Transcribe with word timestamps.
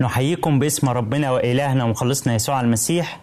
نحييكم 0.00 0.58
باسم 0.58 0.88
ربنا 0.88 1.30
وإلهنا 1.30 1.84
ومخلصنا 1.84 2.34
يسوع 2.34 2.60
المسيح. 2.60 3.20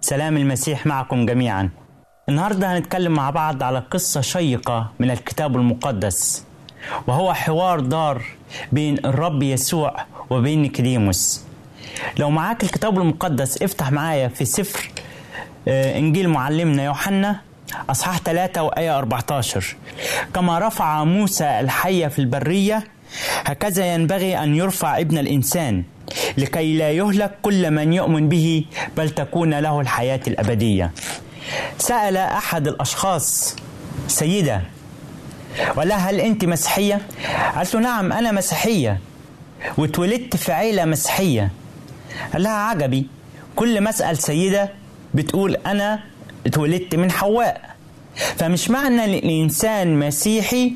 سلام 0.00 0.36
المسيح 0.36 0.86
معكم 0.86 1.26
جميعا. 1.26 1.70
النهاردة 2.28 2.76
هنتكلم 2.78 3.12
مع 3.12 3.30
بعض 3.30 3.62
على 3.62 3.78
قصة 3.90 4.20
شيقة 4.20 4.90
من 4.98 5.10
الكتاب 5.10 5.56
المقدس 5.56 6.44
وهو 7.06 7.34
حوار 7.34 7.80
دار 7.80 8.22
بين 8.72 9.06
الرب 9.06 9.42
يسوع 9.42 9.96
وبين 10.30 10.62
نيكوديموس. 10.62 11.42
لو 12.18 12.30
معاك 12.30 12.62
الكتاب 12.62 12.98
المقدس 12.98 13.62
افتح 13.62 13.92
معايا 13.92 14.28
في 14.28 14.44
سفر 14.44 14.90
آه، 15.68 15.98
إنجيل 15.98 16.28
معلمنا 16.28 16.84
يوحنا 16.84 17.40
أصحاح 17.90 18.18
3 18.18 18.62
وآية 18.62 18.98
14 18.98 19.76
كما 20.34 20.58
رفع 20.58 21.04
موسى 21.04 21.60
الحية 21.60 22.06
في 22.06 22.18
البرية 22.18 22.84
هكذا 23.44 23.94
ينبغي 23.94 24.38
أن 24.38 24.54
يرفع 24.54 24.98
ابن 24.98 25.18
الإنسان 25.18 25.84
لكي 26.38 26.76
لا 26.78 26.90
يهلك 26.90 27.34
كل 27.42 27.70
من 27.70 27.92
يؤمن 27.92 28.28
به 28.28 28.64
بل 28.96 29.10
تكون 29.10 29.54
له 29.54 29.80
الحياة 29.80 30.20
الأبدية. 30.26 30.90
سأل 31.78 32.16
أحد 32.16 32.68
الأشخاص 32.68 33.56
سيدة 34.08 34.62
ولا 35.76 35.96
هل 35.96 36.20
أنت 36.20 36.44
مسيحية؟ 36.44 37.00
قالت 37.56 37.74
له 37.74 37.80
نعم 37.80 38.12
أنا 38.12 38.32
مسيحية 38.32 38.98
واتولدت 39.78 40.36
في 40.36 40.52
عيلة 40.52 40.84
مسيحية 40.84 41.50
قال 42.32 42.42
لها 42.42 42.52
عجبي. 42.52 43.06
كل 43.56 43.80
ما 43.80 43.90
أسأل 43.90 44.18
سيدة 44.18 44.70
بتقول 45.14 45.54
أنا 45.54 46.00
اتولدت 46.46 46.94
من 46.94 47.10
حواء. 47.10 47.68
فمش 48.36 48.70
معنى 48.70 49.04
إن 49.04 49.14
الإنسان 49.14 49.98
مسيحي 49.98 50.72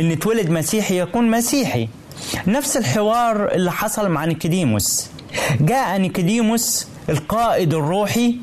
إن 0.00 0.10
اتولد 0.10 0.50
مسيحي 0.50 1.00
يكون 1.00 1.30
مسيحي. 1.30 1.88
نفس 2.46 2.76
الحوار 2.76 3.52
اللي 3.52 3.72
حصل 3.72 4.08
مع 4.10 4.24
نيكوديموس. 4.24 5.10
جاء 5.60 5.96
نيكوديموس 5.98 6.86
القائد 7.08 7.74
الروحي 7.74 8.36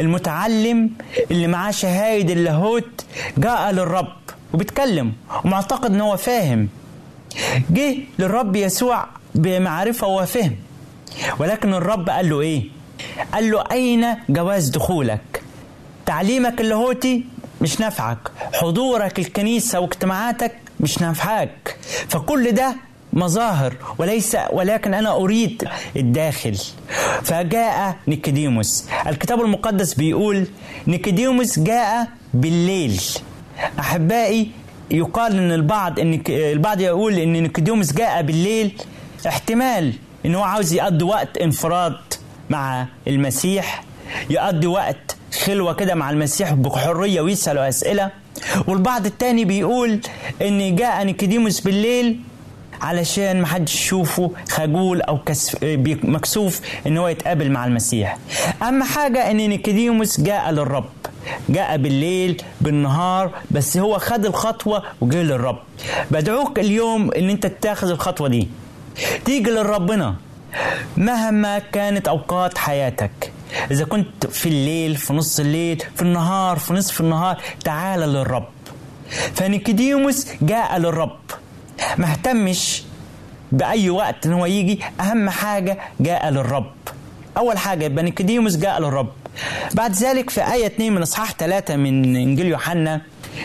المتعلم 0.00 0.90
اللي 1.30 1.46
معاه 1.46 1.70
شهايد 1.70 2.30
اللاهوت 2.30 3.04
جاء 3.38 3.70
للرب 3.70 4.12
وبيتكلم 4.54 5.12
ومعتقد 5.44 5.94
إن 5.94 6.00
هو 6.00 6.16
فاهم. 6.16 6.68
جه 7.70 7.96
للرب 8.18 8.56
يسوع 8.56 9.06
بمعرفة 9.34 10.06
وفهم 10.06 10.56
ولكن 11.38 11.74
الرب 11.74 12.08
قال 12.10 12.28
له 12.30 12.40
إيه؟ 12.40 12.64
قال 13.34 13.50
له 13.50 13.64
أين 13.72 14.06
جواز 14.28 14.68
دخولك؟ 14.68 15.42
تعليمك 16.06 16.60
اللاهوتي 16.60 17.24
مش 17.60 17.80
نافعك. 17.80 18.18
حضورك 18.52 19.18
الكنيسة 19.18 19.80
واجتماعاتك 19.80 20.52
مش 20.82 20.98
نافعك 21.00 21.76
فكل 22.08 22.52
ده 22.52 22.74
مظاهر 23.12 23.74
وليس 23.98 24.36
ولكن 24.52 24.94
أنا 24.94 25.12
أريد 25.16 25.68
الداخل. 25.96 26.58
فجاء 27.22 27.96
نيكوديموس 28.08 28.84
الكتاب 29.06 29.40
المقدس 29.40 29.94
بيقول 29.94 30.46
نيكوديموس 30.86 31.58
جاء 31.58 32.08
بالليل. 32.34 33.00
أحبائي 33.78 34.50
يقال 34.90 35.36
إن 35.38 35.52
البعض 35.52 36.00
إن 36.00 36.22
البعض 36.28 36.80
يقول 36.80 37.14
إن 37.18 37.32
نيكوديموس 37.32 37.92
جاء 37.92 38.22
بالليل 38.22 38.72
احتمال 39.26 39.92
إن 40.26 40.34
هو 40.34 40.42
عاوز 40.42 40.72
يقضي 40.72 41.04
وقت 41.04 41.38
انفراد 41.38 41.96
مع 42.50 42.86
المسيح 43.06 43.84
يقضي 44.30 44.66
وقت 44.66 45.16
خلوة 45.44 45.74
كده 45.74 45.94
مع 45.94 46.10
المسيح 46.10 46.52
بحرية 46.52 47.20
ويسألوا 47.20 47.68
أسئلة. 47.68 48.10
والبعض 48.66 49.06
التاني 49.06 49.44
بيقول 49.44 50.00
إن 50.42 50.76
جاء 50.76 51.04
نيكوديموس 51.04 51.60
بالليل 51.60 52.20
علشان 52.80 53.42
محدش 53.42 53.74
يشوفه 53.74 54.30
خجول 54.50 55.02
أو 55.02 55.18
كسف 55.18 55.56
مكسوف 55.84 56.60
إن 56.86 56.98
هو 56.98 57.08
يتقابل 57.08 57.50
مع 57.50 57.66
المسيح. 57.66 58.18
أهم 58.62 58.82
حاجة 58.82 59.30
إن 59.30 59.36
نيكوديموس 59.36 60.20
جاء 60.20 60.50
للرب. 60.50 60.90
جاء 61.48 61.76
بالليل 61.76 62.42
بالنهار 62.60 63.30
بس 63.50 63.76
هو 63.76 63.98
خد 63.98 64.26
الخطوة 64.26 64.82
وجه 65.00 65.22
للرب. 65.22 65.58
بدعوك 66.10 66.58
اليوم 66.58 67.12
إن 67.12 67.30
أنت 67.30 67.46
تاخذ 67.46 67.90
الخطوة 67.90 68.28
دي. 68.28 68.48
تيجي 69.24 69.50
لربنا 69.50 70.14
مهما 70.96 71.58
كانت 71.58 72.08
أوقات 72.08 72.58
حياتك. 72.58 73.31
إذا 73.70 73.84
كنت 73.84 74.26
في 74.26 74.46
الليل 74.48 74.96
في 74.96 75.12
نص 75.12 75.40
الليل 75.40 75.82
في 75.96 76.02
النهار 76.02 76.58
في 76.58 76.72
نصف 76.72 77.00
النهار 77.00 77.42
تعال 77.64 78.00
للرب. 78.00 78.48
فنيكوديموس 79.34 80.26
جاء 80.42 80.78
للرب 80.78 81.18
ما 81.98 82.10
اهتمش 82.12 82.82
بأي 83.52 83.90
وقت 83.90 84.26
إن 84.26 84.32
هو 84.32 84.46
يجي 84.46 84.80
أهم 85.00 85.30
حاجة 85.30 85.78
جاء 86.00 86.30
للرب. 86.30 86.72
أول 87.36 87.58
حاجة 87.58 87.84
يبقى 87.84 88.04
نيكوديموس 88.04 88.56
جاء 88.56 88.80
للرب. 88.80 89.12
بعد 89.74 89.92
ذلك 89.92 90.30
في 90.30 90.52
آية 90.52 90.66
2 90.66 90.92
من 90.92 91.02
إصحاح 91.02 91.32
3 91.32 91.76
من 91.76 92.16
إنجيل 92.16 92.46
يوحنا 92.46 93.00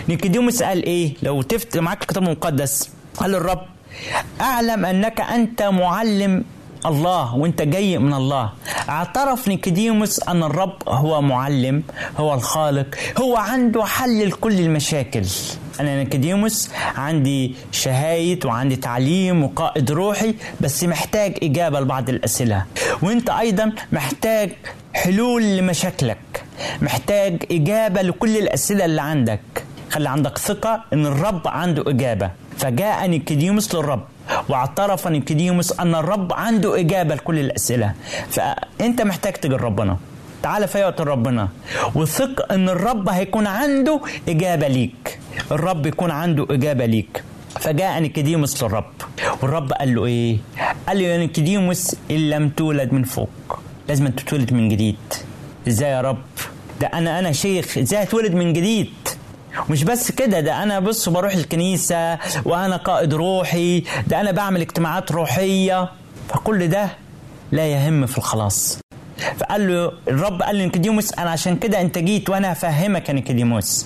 نيكوديموس 0.10 0.64
قال 0.64 0.84
إيه؟ 0.84 1.14
لو 1.24 1.42
تفتح 1.42 1.78
معاك 1.78 2.02
الكتاب 2.02 2.24
المقدس. 2.24 2.90
قال 3.18 3.32
للرب 3.32 3.62
أعلم 4.42 4.86
أنك 4.86 5.22
أنت 5.22 5.64
معلم 5.64 6.44
الله 6.86 7.36
وانت 7.36 7.62
جاي 7.62 7.98
من 7.98 8.14
الله. 8.14 8.50
اعترف 8.90 9.48
نيكوديموس 9.48 10.24
أن 10.30 10.44
الرب 10.44 10.76
هو 10.88 11.22
معلم 11.22 11.84
هو 12.18 12.34
الخالق 12.34 12.96
هو 13.18 13.38
عنده 13.38 13.86
حل 13.86 14.28
لكل 14.28 14.60
المشاكل. 14.60 15.26
أنا 15.80 16.04
نيكوديموس 16.04 16.70
عندي 16.96 17.56
شهايد 17.72 18.46
وعندي 18.46 18.76
تعليم 18.76 19.44
وقائد 19.44 19.92
روحي 19.92 20.36
بس 20.62 20.84
محتاج 20.84 21.38
إجابة 21.44 21.80
لبعض 21.80 22.10
الأسئلة. 22.10 22.66
وانت 23.02 23.30
أيضا 23.30 23.72
محتاج 23.92 24.52
حلول 24.94 25.58
لمشاكلك. 25.58 26.44
محتاج 26.82 27.44
إجابة 27.52 28.02
لكل 28.02 28.38
الأسئلة 28.38 28.86
اللي 28.86 29.02
عندك. 29.02 29.40
خلي 29.92 30.10
عندك 30.10 30.38
ثقة 30.38 30.84
إن 30.94 31.06
الرب 31.06 31.48
عنده 31.48 31.84
إجابة. 31.88 32.32
فجاء 32.58 33.08
نيكوديموس 33.08 33.76
للرب 33.76 34.04
واعترف 34.50 35.08
نيكوديموس 35.08 35.80
أن 35.80 35.96
الرب 35.96 36.34
عنده 36.34 36.80
إجابة 36.80 37.16
لكل 37.16 37.40
الأسئلة. 37.40 37.94
فأنت 38.30 39.02
محتاج 39.02 39.34
تجي 39.34 39.56
ربنا 39.56 39.98
تعال 40.44 40.68
في 40.68 40.84
وقت 40.84 41.02
ربنا. 41.02 41.50
وثق 41.96 42.52
إن 42.52 42.70
الرب 42.70 43.10
هيكون 43.10 43.48
عنده 43.48 44.02
إجابة 44.30 44.68
ليك. 44.68 45.20
الرب 45.52 45.86
يكون 45.86 46.12
عنده 46.12 46.48
إجابة 46.50 46.86
ليك. 46.86 47.24
فجاء 47.60 48.00
نيكوديموس 48.00 48.64
للرب. 48.64 48.94
والرب 49.42 49.72
قال 49.74 49.96
له 49.96 50.06
إيه؟ 50.06 50.38
قال 50.88 50.98
له 51.00 51.04
يا 51.04 51.18
نيكوديموس 51.18 51.96
إن 52.12 52.30
لم 52.30 52.50
تولد 52.50 52.94
من 52.94 53.04
فوق 53.04 53.60
لازم 53.90 54.08
تتولد 54.08 54.54
من 54.54 54.70
جديد. 54.70 54.98
إزاي 55.68 55.92
يا 55.92 56.02
رب؟ 56.02 56.18
ده 56.82 56.88
أنا 56.88 57.20
أنا 57.20 57.32
شيخ 57.32 57.78
إزاي 57.78 58.04
اتولد 58.04 58.34
من 58.34 58.54
جديد؟ 58.54 58.94
مش 59.70 59.84
بس 59.84 60.12
كده 60.12 60.40
ده 60.40 60.64
أنا 60.64 60.80
بص 60.80 61.10
بروح 61.10 61.34
الكنيسة 61.34 62.18
وأنا 62.46 62.78
قائد 62.78 63.14
روحي 63.14 63.84
ده 64.08 64.22
أنا 64.22 64.32
بعمل 64.32 64.62
اجتماعات 64.62 65.12
روحية. 65.12 65.90
فكل 66.30 66.68
ده 66.68 66.90
لا 67.52 67.68
يهم 67.68 68.06
في 68.06 68.18
الخلاص. 68.18 68.78
فقال 69.40 69.68
له 69.68 69.92
الرب 70.08 70.42
قال 70.42 70.56
لنيكوديموس 70.56 71.14
أنا 71.14 71.30
عشان 71.30 71.56
كده 71.58 71.82
أنت 71.82 71.98
جيت 71.98 72.30
وأنا 72.30 72.52
هفهمك 72.54 73.10
يا 73.10 73.14
نيكوديموس. 73.14 73.86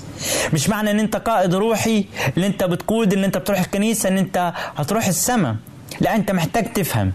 مش 0.54 0.70
معنى 0.70 0.92
إن 0.92 1.00
أنت 1.00 1.16
قائد 1.16 1.56
روحي 1.56 2.06
اللي 2.38 2.48
أنت 2.48 2.64
بتقود 2.64 3.14
إن 3.14 3.24
أنت 3.24 3.38
بتروح 3.38 3.60
الكنيسة 3.60 4.10
إن 4.10 4.18
أنت 4.18 4.54
هتروح 4.76 5.08
السماء. 5.08 5.56
لا 6.02 6.16
أنت 6.16 6.32
محتاج 6.32 6.74
تفهم. 6.74 7.12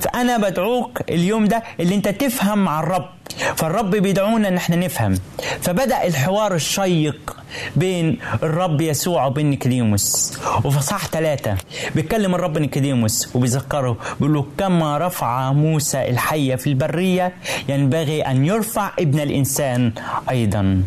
فأنا 0.00 0.36
بدعوك 0.36 1.00
اليوم 1.10 1.44
ده 1.44 1.62
اللي 1.80 1.94
أنت 1.94 2.08
تفهم 2.08 2.58
مع 2.64 2.80
الرب. 2.80 3.08
فالرب 3.56 3.90
بيدعونا 3.90 4.48
إن 4.48 4.56
إحنا 4.56 4.76
نفهم. 4.76 5.14
فبدأ 5.60 6.06
الحوار 6.06 6.54
الشيق 6.54 7.36
بين 7.76 8.18
الرب 8.42 8.80
يسوع 8.80 9.26
وبين 9.26 9.50
نيكوديموس 9.50 10.38
وفي 10.64 10.80
إصحاح 10.82 11.06
ثلاثة 11.06 11.56
بيتكلم 11.94 12.34
الرب 12.34 12.58
نيكوديموس 12.58 13.36
وبيذكره 13.36 13.96
بيقول 14.20 14.34
له 14.34 14.46
كما 14.58 14.98
رفع 14.98 15.52
موسى 15.52 16.08
الحية 16.10 16.54
في 16.56 16.66
البرية 16.66 17.32
ينبغي 17.68 18.22
أن 18.22 18.44
يرفع 18.46 18.90
ابن 18.98 19.20
الإنسان 19.20 19.92
أيضا. 20.30 20.82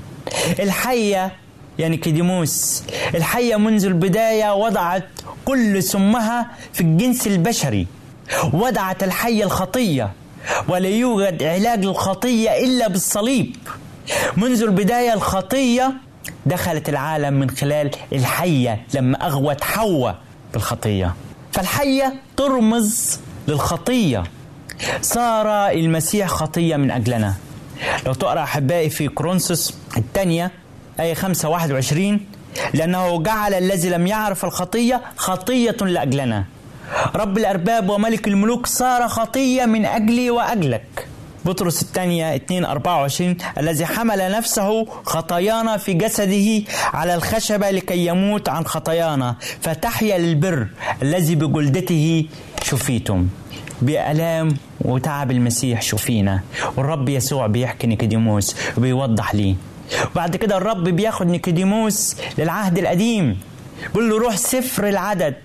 الحية 0.59 1.31
يا 1.79 1.87
نيكوديموس 1.87 2.83
الحية 3.15 3.55
منذ 3.55 3.85
البداية 3.85 4.53
وضعت 4.55 5.03
كل 5.45 5.83
سمها 5.83 6.47
في 6.73 6.81
الجنس 6.81 7.27
البشري. 7.27 7.87
وضعت 8.53 9.03
الحية 9.03 9.43
الخطية 9.43 10.11
ولا 10.67 10.89
يوجد 10.89 11.43
علاج 11.43 11.85
للخطية 11.85 12.49
إلا 12.49 12.87
بالصليب. 12.87 13.55
منذ 14.37 14.63
البداية 14.63 15.13
الخطية 15.13 15.93
دخلت 16.45 16.89
العالم 16.89 17.33
من 17.33 17.49
خلال 17.49 17.91
الحية 18.13 18.85
لما 18.93 19.27
أغوت 19.27 19.63
حواء 19.63 20.15
بالخطية. 20.53 21.13
فالحية 21.51 22.13
ترمز 22.37 23.19
للخطية. 23.47 24.23
صار 25.01 25.69
المسيح 25.69 26.27
خطية 26.27 26.75
من 26.75 26.91
أجلنا. 26.91 27.33
لو 28.05 28.13
تقرأ 28.13 28.43
أحبائي 28.43 28.89
في 28.89 29.07
كورنثوس 29.07 29.73
الثانية 29.97 30.51
آية 30.99 31.13
5 31.13 31.49
21 31.49 32.19
لأنه 32.73 33.23
جعل 33.23 33.53
الذي 33.53 33.89
لم 33.89 34.07
يعرف 34.07 34.45
الخطية 34.45 35.01
خطية 35.17 35.77
لأجلنا. 35.81 36.45
رب 37.15 37.37
الأرباب 37.37 37.89
وملك 37.89 38.27
الملوك 38.27 38.65
صار 38.67 39.07
خطية 39.07 39.65
من 39.65 39.85
أجلي 39.85 40.29
وأجلك. 40.29 41.07
بطرس 41.45 41.81
الثانية 41.81 42.35
2 42.35 42.65
24 42.65 43.37
الذي 43.57 43.85
حمل 43.85 44.31
نفسه 44.31 44.85
خطايانا 44.85 45.77
في 45.77 45.93
جسده 45.93 46.71
على 46.93 47.15
الخشبة 47.15 47.69
لكي 47.69 48.05
يموت 48.05 48.49
عن 48.49 48.65
خطايانا. 48.65 49.35
فتحيا 49.61 50.17
للبر 50.17 50.67
الذي 51.01 51.35
بجلدته 51.35 52.25
شفيتم. 52.63 53.27
بآلام 53.81 54.57
وتعب 54.81 55.31
المسيح 55.31 55.81
شفينا. 55.81 56.41
والرب 56.77 57.09
يسوع 57.09 57.47
بيحكي 57.47 57.87
نيكوديموس 57.87 58.55
وبيوضح 58.77 59.35
ليه 59.35 59.55
وبعد 60.11 60.35
كده 60.35 60.57
الرب 60.57 60.83
بياخد 60.83 61.27
نيكوديموس 61.27 62.15
للعهد 62.37 62.77
القديم. 62.77 63.37
بيقول 63.87 64.09
له 64.09 64.17
روح 64.19 64.35
سفر 64.35 64.87
العدد. 64.87 65.35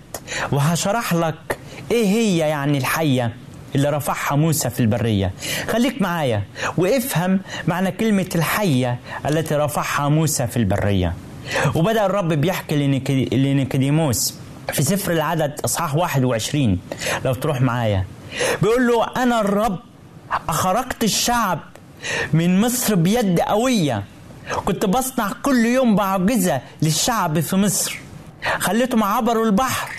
وهشرح 0.52 1.14
لك 1.14 1.58
إيه 1.90 2.06
هي 2.06 2.38
يعني 2.38 2.78
الحية 2.78 3.32
اللي 3.74 3.90
رفعها 3.90 4.36
موسى 4.36 4.70
في 4.70 4.80
البرية. 4.80 5.30
خليك 5.68 6.02
معايا 6.02 6.42
وافهم 6.76 7.40
معنى 7.68 7.90
كلمة 7.92 8.26
الحية 8.34 8.98
التي 9.26 9.54
رفعها 9.54 10.08
موسى 10.08 10.46
في 10.46 10.56
البرية. 10.56 11.14
وبدأ 11.74 12.06
الرب 12.06 12.28
بيحكي 12.32 12.76
لنيكوديموس 13.32 14.34
في 14.72 14.82
سفر 14.82 15.12
العدد 15.12 15.60
إصحاح 15.64 15.94
21 15.96 16.78
لو 17.24 17.34
تروح 17.34 17.60
معايا. 17.60 18.04
بيقول 18.62 18.86
له 18.86 19.06
أنا 19.22 19.40
الرب 19.40 19.78
أخرجت 20.48 21.04
الشعب 21.04 21.58
من 22.32 22.60
مصر 22.60 22.94
بيد 22.94 23.40
قوية. 23.40 24.04
كنت 24.64 24.84
بصنع 24.86 25.32
كل 25.42 25.64
يوم 25.64 25.94
معجزه 25.94 26.60
للشعب 26.82 27.40
في 27.40 27.56
مصر. 27.56 27.98
خليتهم 28.58 29.02
عبروا 29.04 29.46
البحر. 29.46 29.90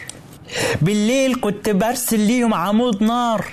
بالليل 0.81 1.35
كنت 1.41 1.69
برسل 1.69 2.19
ليهم 2.19 2.53
عمود 2.53 3.03
نار 3.03 3.45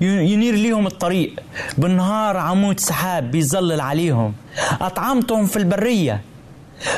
ينير 0.00 0.54
ليهم 0.54 0.86
الطريق. 0.86 1.40
بالنهار 1.78 2.36
عمود 2.36 2.80
سحاب 2.80 3.30
بيظلل 3.30 3.80
عليهم. 3.80 4.34
أطعمتهم 4.80 5.46
في 5.46 5.56
البرية. 5.56 6.20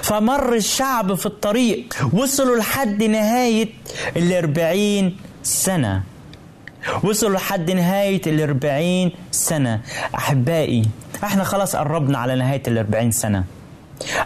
فمر 0.02 0.54
الشعب 0.54 1.14
في 1.14 1.26
الطريق. 1.26 2.08
وصلوا 2.12 2.56
لحد 2.56 3.02
نهاية 3.02 3.68
الأربعين 4.16 5.16
سنة. 5.42 6.02
وصلوا 7.04 7.36
لحد 7.36 7.70
نهاية 7.70 8.22
الأربعين 8.26 9.12
سنة. 9.30 9.80
أحبائي 10.14 10.82
إحنا 11.24 11.44
خلاص 11.44 11.76
قربنا 11.76 12.18
على 12.18 12.34
نهاية 12.34 12.62
الأربعين 12.68 13.10
سنة. 13.10 13.44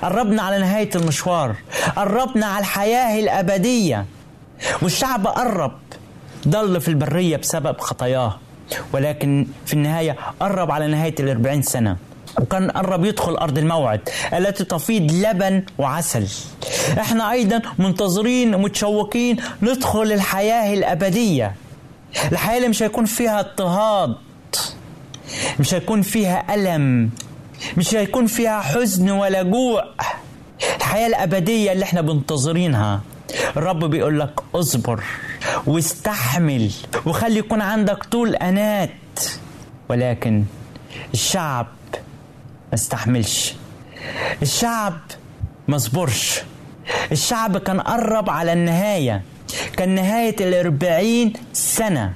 قربنا 0.02 0.42
على 0.42 0.58
نهاية 0.58 0.90
المشوار. 0.94 1.54
قربنا 1.96 2.46
على 2.46 2.60
الحياة 2.60 3.20
الأبدية. 3.20 4.06
والشعب 4.82 5.26
قرب. 5.26 5.72
ضل 6.48 6.80
في 6.80 6.88
البرية 6.88 7.36
بسبب 7.36 7.80
خطاياه 7.80 8.38
ولكن 8.92 9.46
في 9.66 9.72
النهاية 9.72 10.16
قرب 10.40 10.70
على 10.70 10.86
نهاية 10.86 11.14
الأربعين 11.20 11.62
سنة. 11.62 11.96
وكان 12.40 12.70
قرب 12.70 13.04
يدخل 13.04 13.36
أرض 13.36 13.58
الموعد 13.58 14.00
التي 14.32 14.64
تفيض 14.64 15.12
لبن 15.12 15.64
وعسل. 15.78 16.26
إحنا 17.00 17.30
أيضا 17.32 17.62
منتظرين 17.78 18.56
متشوقين 18.58 19.36
ندخل 19.62 20.12
الحياة 20.12 20.74
الأبدية. 20.74 21.54
الحياة 22.32 22.56
اللي 22.56 22.68
مش 22.68 22.82
هيكون 22.82 23.04
فيها 23.04 23.40
اضطهاد 23.40 24.14
مش 25.60 25.74
هيكون 25.74 26.02
فيها 26.02 26.54
ألم 26.54 27.10
مش 27.76 27.94
هيكون 27.94 28.26
فيها 28.26 28.60
حزن 28.60 29.10
ولا 29.10 29.42
جوع. 29.42 29.84
الحياة 30.76 31.06
الأبدية 31.06 31.72
اللي 31.72 31.84
إحنا 31.84 32.02
منتظرينها. 32.02 33.00
الرب 33.56 33.84
بيقول 33.84 34.20
لك 34.20 34.40
اصبر 34.54 35.02
واستحمل 35.66 36.70
وخلي 37.06 37.38
يكون 37.38 37.60
عندك 37.60 38.04
طول 38.04 38.34
أنات. 38.34 38.90
ولكن 39.88 40.44
الشعب 41.14 41.66
ما 42.68 42.74
استحملش. 42.74 43.54
الشعب 44.42 44.98
ما 45.68 45.78
صبرش 45.78 46.42
الشعب 47.12 47.58
كان 47.58 47.80
قرب 47.80 48.30
على 48.30 48.52
النهاية 48.52 49.22
كان 49.76 49.88
نهاية 49.94 50.36
الأربعين 50.40 51.32
سنة. 51.52 52.12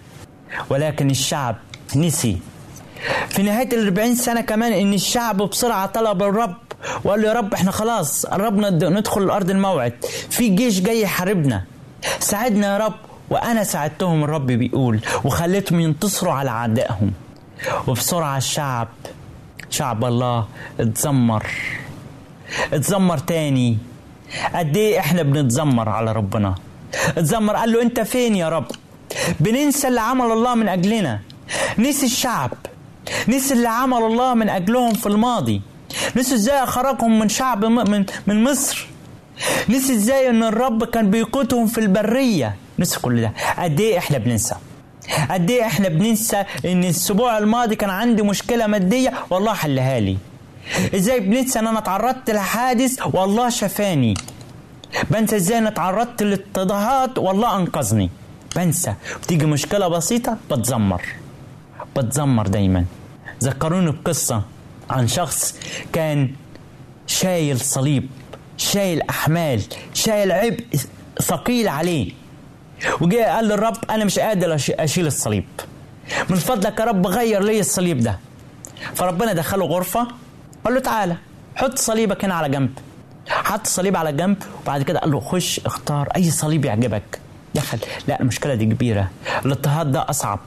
ولكن 0.70 1.10
الشعب 1.10 1.56
نسي. 1.96 2.38
في 3.28 3.42
نهاية 3.42 3.68
الأربعين 3.72 4.14
سنة 4.14 4.40
كمان 4.40 4.72
إن 4.72 4.94
الشعب 4.94 5.36
بسرعة 5.36 5.86
طلب 5.86 6.22
الرب. 6.22 6.56
وقال 7.04 7.22
له 7.22 7.28
يا 7.28 7.32
رب 7.32 7.54
إحنا 7.54 7.70
خلاص 7.70 8.26
قربنا 8.26 8.70
ندخل 8.70 9.22
الأرض 9.22 9.50
الموعد. 9.50 9.92
في 10.30 10.48
جيش 10.48 10.80
جاي 10.80 11.02
يحاربنا. 11.02 11.64
ساعدنا 12.18 12.66
يا 12.72 12.78
رب. 12.78 12.94
وأنا 13.30 13.64
ساعدتهم 13.64 14.24
الرب 14.24 14.46
بيقول 14.46 15.00
وخليتهم 15.24 15.80
ينتصروا 15.80 16.32
على 16.32 16.50
أعدائهم. 16.50 17.12
وبسرعة 17.86 18.36
الشعب 18.36 18.88
شعب 19.70 20.04
الله 20.04 20.46
اتذمر. 20.80 21.46
اتذمر 22.72 23.18
تاني. 23.18 23.78
قد 24.54 24.76
إيه 24.76 24.98
إحنا 24.98 25.22
بنتذمر 25.22 25.88
على 25.88 26.12
ربنا؟ 26.12 26.54
اتذمر. 27.16 27.56
قال 27.56 27.72
له 27.72 27.82
أنت 27.82 28.00
فين 28.00 28.36
يا 28.36 28.48
رب؟ 28.48 28.64
بننسى 29.40 29.88
اللي 29.88 30.00
عمل 30.00 30.32
الله 30.32 30.54
من 30.54 30.68
أجلنا. 30.68 31.20
نسي 31.78 32.06
الشعب. 32.06 32.52
نسي 33.28 33.54
اللي 33.54 33.68
عمل 33.68 34.02
الله 34.02 34.34
من 34.34 34.48
أجلهم 34.48 34.94
في 34.94 35.06
الماضي. 35.06 35.62
نسي 36.16 36.34
إزاي 36.34 36.62
اخرجهم 36.62 37.18
من 37.18 37.28
شعب 37.28 37.64
من 37.64 38.04
من 38.26 38.44
مصر. 38.44 38.86
نسي 39.68 39.92
إزاي 39.94 40.30
ان 40.30 40.42
الرب 40.42 40.84
كان 40.84 41.10
بيقودهم 41.10 41.66
في 41.66 41.78
البرية. 41.78 42.56
نسي 42.78 43.00
كل 43.00 43.20
ده. 43.20 43.32
قد 43.58 43.80
إيه 43.80 43.98
إحنا 43.98 44.18
بننسى؟ 44.18 44.54
قد 45.30 45.50
إيه 45.50 45.66
إحنا 45.66 45.88
بننسى 45.88 46.44
إن 46.64 46.84
الأسبوع 46.84 47.38
الماضي 47.38 47.76
كان 47.76 47.90
عندي 47.90 48.22
مشكلة 48.22 48.66
مادية؟ 48.66 49.12
والله 49.30 49.54
حلها 49.54 50.00
لي. 50.00 50.16
إزاي 50.94 51.20
بننسى 51.20 51.58
إن 51.58 51.66
أنا 51.66 51.78
اتعرضت 51.78 52.30
لحادث؟ 52.30 53.06
والله 53.06 53.48
شفاني. 53.48 54.14
بنسى 55.10 55.36
إزاي 55.36 55.58
أنا 55.58 55.68
اتعرضت 55.68 56.22
لاضطهاد 56.22 57.18
والله 57.18 57.56
أنقذني. 57.56 58.10
بنسى. 58.56 58.94
بتيجي 59.22 59.46
مشكلة 59.46 59.88
بسيطة؟ 59.88 60.36
بتذمر 60.50 61.02
بتذمر 61.96 62.46
دايما. 62.46 62.84
ذكروني 63.42 63.90
بقصة. 63.90 64.42
عن 64.90 65.08
شخص 65.08 65.54
كان 65.92 66.30
شايل 67.06 67.60
صليب 67.60 68.08
شايل 68.56 69.02
أحمال 69.02 69.62
شايل 69.94 70.32
عبء 70.32 70.64
ثقيل 71.22 71.68
عليه. 71.68 72.12
وجاء 73.00 73.28
قال 73.28 73.44
للرب 73.44 73.76
أنا 73.90 74.04
مش 74.04 74.18
قادر 74.18 74.54
أشيل 74.70 75.06
الصليب. 75.06 75.44
من 76.30 76.36
فضلك 76.36 76.80
يا 76.80 76.84
رب 76.84 77.06
غير 77.06 77.42
لي 77.42 77.60
الصليب 77.60 78.00
ده. 78.00 78.18
فربنا 78.94 79.32
دخله 79.32 79.64
غرفة 79.64 80.08
قال 80.64 80.74
له 80.74 80.80
تعالى 80.80 81.16
حط 81.56 81.78
صليبك 81.78 82.24
هنا 82.24 82.34
على 82.34 82.48
جنب. 82.48 82.70
حط 83.28 83.60
الصليب 83.60 83.96
على 83.96 84.12
جنب 84.12 84.36
وبعد 84.62 84.82
كده 84.82 84.98
قال 85.00 85.10
له 85.10 85.20
خش 85.20 85.60
اختار 85.66 86.08
أي 86.16 86.30
صليب 86.30 86.64
يعجبك. 86.64 87.20
دخل. 87.54 87.78
لا 88.08 88.20
المشكلة 88.20 88.54
دي 88.54 88.64
كبيرة. 88.64 89.10
الاضطهاد 89.44 89.92
ده 89.92 90.06
أصعب. 90.10 90.40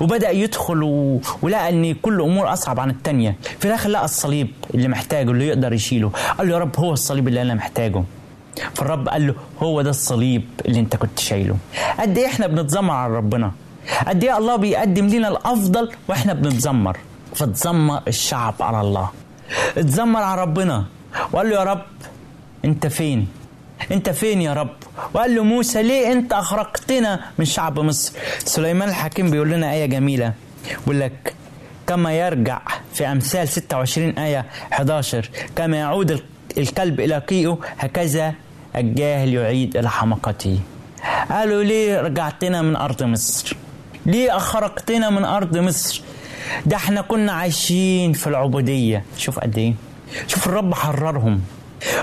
وبدأ 0.00 0.30
يدخل 0.30 0.82
و... 0.82 1.20
ولقى 1.42 1.68
إن 1.68 1.94
كل 1.94 2.20
أمور 2.20 2.52
أصعب 2.52 2.80
عن 2.80 2.90
التانية. 2.90 3.36
في 3.58 3.64
الآخر 3.64 3.88
لقى 3.88 4.04
الصليب 4.04 4.48
اللي 4.74 4.88
محتاجه 4.88 5.30
اللي 5.30 5.48
يقدر 5.48 5.72
يشيله. 5.72 6.10
قال 6.38 6.48
له 6.48 6.54
يا 6.54 6.58
رب 6.58 6.76
هو 6.78 6.92
الصليب 6.92 7.28
اللي 7.28 7.42
أنا 7.42 7.54
محتاجه. 7.54 8.04
فالرب 8.74 9.08
قال 9.08 9.26
له 9.26 9.34
هو 9.62 9.82
ده 9.82 9.90
الصليب 9.90 10.44
اللي 10.66 10.80
أنت 10.80 10.96
كنت 10.96 11.18
شايله. 11.18 11.56
قد 12.00 12.18
إيه 12.18 12.26
إحنا 12.26 12.46
بنتذمر 12.46 12.94
على 12.94 13.16
ربنا؟ 13.16 13.52
قد 14.06 14.24
إيه 14.24 14.38
الله 14.38 14.56
بيقدم 14.56 15.06
لنا 15.06 15.28
الأفضل 15.28 15.90
وإحنا 16.08 16.32
بنتذمر. 16.32 16.96
فتذمر 17.34 18.00
الشعب 18.08 18.54
على 18.60 18.80
الله. 18.80 19.10
اتذمر 19.78 20.22
على 20.22 20.42
ربنا. 20.42 20.84
وقال 21.32 21.50
له 21.50 21.56
يا 21.56 21.64
رب 21.64 21.82
أنت 22.64 22.86
فين؟ 22.86 23.28
انت 23.92 24.10
فين 24.10 24.42
يا 24.42 24.52
رب؟ 24.52 24.70
وقال 25.14 25.34
له 25.34 25.44
موسى 25.44 25.82
ليه 25.82 26.12
انت 26.12 26.32
اخرجتنا 26.32 27.20
من 27.38 27.44
شعب 27.44 27.78
مصر؟ 27.80 28.12
سليمان 28.38 28.88
الحكيم 28.88 29.30
بيقول 29.30 29.50
لنا 29.50 29.72
آية 29.72 29.86
جميلة 29.86 30.32
بيقول 30.80 31.00
لك 31.00 31.34
كما 31.86 32.12
يرجع 32.12 32.60
في 32.94 33.06
أمثال 33.06 33.48
26 33.48 34.18
آية 34.18 34.46
11 34.72 35.28
كما 35.56 35.76
يعود 35.76 36.22
الكلب 36.58 37.00
إلى 37.00 37.18
قيئه 37.18 37.58
هكذا 37.78 38.34
الجاهل 38.76 39.34
يعيد 39.34 39.76
إلى 39.76 39.90
حماقته 39.90 40.58
قالوا 41.30 41.62
ليه 41.62 42.00
رجعتنا 42.00 42.62
من 42.62 42.76
أرض 42.76 43.02
مصر؟ 43.02 43.56
ليه 44.06 44.36
اخرجتنا 44.36 45.10
من 45.10 45.24
أرض 45.24 45.56
مصر؟ 45.56 46.02
ده 46.66 46.76
إحنا 46.76 47.00
كنا 47.00 47.32
عايشين 47.32 48.12
في 48.12 48.26
العبودية. 48.26 49.04
شوف 49.18 49.38
قد 49.38 49.58
إيه 49.58 49.74
شوف 50.26 50.46
الرب 50.46 50.74
حررهم. 50.74 51.40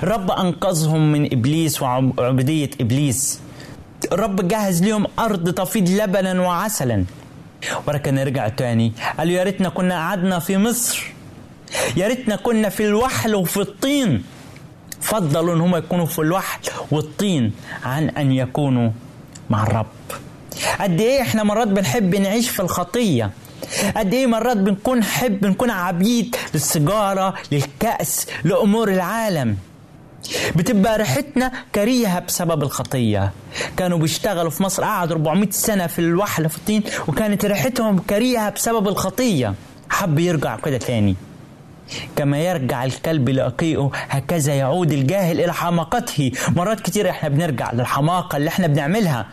الرب 0.02 0.30
أنقذهم 0.30 1.12
من 1.12 1.32
إبليس 1.32 1.82
وعبوديه 1.82 2.70
إبليس. 2.80 3.40
الرب 4.12 4.48
جهز 4.48 4.82
لهم 4.82 5.06
أرض 5.18 5.54
تفيض 5.54 5.88
لبنا 5.88 6.40
وعسلا. 6.40 7.04
ولكن 7.86 8.18
رجع 8.18 8.48
تاني. 8.48 8.92
قالوا 9.18 9.32
يا 9.32 9.42
ريتنا 9.42 9.68
كنا 9.68 9.94
قعدنا 9.94 10.38
في 10.38 10.56
مصر. 10.56 11.12
يا 11.96 12.08
ريتنا 12.08 12.36
كنا 12.36 12.68
في 12.68 12.84
الوحل 12.86 13.34
وفي 13.34 13.60
الطين. 13.60 14.24
فضلوا 15.00 15.54
إن 15.54 15.60
هم 15.60 15.76
يكونوا 15.76 16.06
في 16.06 16.18
الوحل 16.18 16.60
والطين 16.90 17.52
عن 17.84 18.08
أن 18.08 18.32
يكونوا 18.32 18.90
مع 19.50 19.62
الرب. 19.62 19.86
قد 20.80 21.00
إيه 21.00 21.22
إحنا 21.22 21.42
مرات 21.42 21.68
بنحب 21.68 22.14
نعيش 22.14 22.50
في 22.50 22.60
الخطية؟ 22.60 23.30
قد 23.96 24.14
إيه 24.14 24.26
مرات 24.26 24.56
بنكون 24.56 24.98
نحب 24.98 25.40
بنكون 25.40 25.70
عبيد 25.70 26.36
للسيجاره 26.54 27.34
للكأس 27.52 28.26
لأمور 28.44 28.88
العالم؟ 28.88 29.56
بتبقى 30.56 30.98
ريحتنا 30.98 31.52
كريهة 31.74 32.20
بسبب 32.20 32.62
الخطية. 32.62 33.32
كانوا 33.76 33.98
بيشتغلوا 33.98 34.50
في 34.50 34.62
مصر 34.62 34.84
قعدوا 34.84 35.16
400 35.16 35.50
سنة 35.50 35.86
في 35.86 35.98
الوحل 35.98 36.48
في 36.48 36.56
الطين 36.56 36.82
وكانت 37.08 37.44
ريحتهم 37.44 37.98
كريهة 37.98 38.50
بسبب 38.50 38.88
الخطية. 38.88 39.54
حب 39.90 40.18
يرجع 40.18 40.56
كده 40.56 40.78
تاني. 40.78 41.16
كما 42.16 42.38
يرجع 42.38 42.84
الكلب 42.84 43.28
لأقيئه 43.28 43.90
هكذا 43.94 44.54
يعود 44.54 44.92
الجاهل 44.92 45.40
إلى 45.40 45.52
حماقته. 45.54 46.32
مرات 46.56 46.80
كتير 46.80 47.10
إحنا 47.10 47.28
بنرجع 47.28 47.72
للحماقة 47.72 48.36
اللي 48.36 48.48
إحنا 48.48 48.66
بنعملها. 48.66 49.26